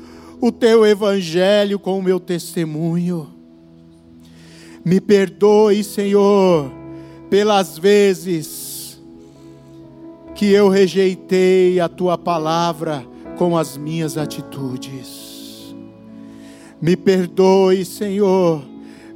o 0.41 0.51
teu 0.51 0.85
Evangelho 0.85 1.79
com 1.79 1.97
o 1.97 2.03
meu 2.03 2.19
testemunho. 2.19 3.29
Me 4.83 4.99
perdoe, 4.99 5.81
Senhor, 5.81 6.69
pelas 7.29 7.77
vezes 7.77 9.01
que 10.35 10.51
eu 10.51 10.67
rejeitei 10.67 11.79
a 11.79 11.87
tua 11.87 12.17
palavra 12.17 13.09
com 13.37 13.57
as 13.57 13.75
minhas 13.75 14.17
atitudes. 14.19 15.20
Me 16.81 16.97
perdoe, 16.97 17.85
Senhor, 17.85 18.63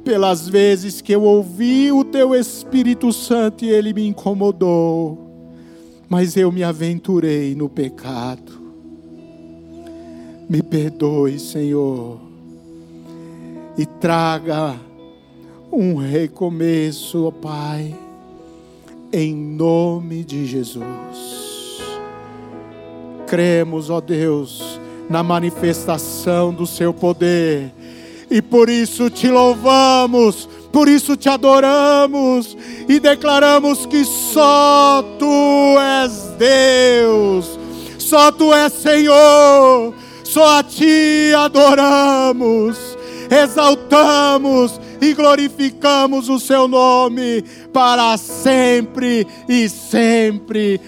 pelas 0.04 0.48
vezes 0.48 1.00
que 1.00 1.12
eu 1.12 1.22
ouvi 1.24 1.90
o 1.90 2.04
Teu 2.04 2.32
Espírito 2.32 3.12
Santo 3.12 3.64
e 3.64 3.70
ele 3.70 3.92
me 3.92 4.06
incomodou, 4.06 5.18
mas 6.08 6.36
eu 6.36 6.52
me 6.52 6.62
aventurei 6.62 7.56
no 7.56 7.68
pecado. 7.68 8.52
Me 10.48 10.62
perdoe, 10.62 11.40
Senhor, 11.40 12.20
e 13.76 13.84
traga 13.84 14.78
um 15.72 15.96
recomeço, 15.96 17.24
ó 17.24 17.30
Pai, 17.32 17.92
em 19.12 19.34
nome 19.34 20.22
de 20.22 20.46
Jesus. 20.46 20.84
Cremos, 23.26 23.90
ó 23.90 24.00
Deus, 24.00 24.80
na 25.08 25.22
manifestação 25.22 26.52
do 26.52 26.66
Seu 26.66 26.92
poder, 26.92 27.72
e 28.30 28.42
por 28.42 28.68
isso 28.68 29.08
te 29.08 29.28
louvamos, 29.28 30.48
por 30.72 30.88
isso 30.88 31.16
te 31.16 31.28
adoramos 31.28 32.56
e 32.88 33.00
declaramos 33.00 33.86
que 33.86 34.04
só 34.04 35.02
Tu 35.18 35.78
és 35.78 36.34
Deus, 36.36 37.58
só 37.98 38.30
Tu 38.30 38.52
és 38.52 38.72
Senhor, 38.72 39.94
só 40.24 40.58
a 40.58 40.62
Ti 40.62 41.32
adoramos, 41.34 42.76
exaltamos 43.30 44.80
e 45.00 45.14
glorificamos 45.14 46.28
o 46.28 46.38
Seu 46.38 46.66
nome 46.66 47.42
para 47.72 48.16
sempre 48.16 49.26
e 49.48 49.68
sempre. 49.68 50.80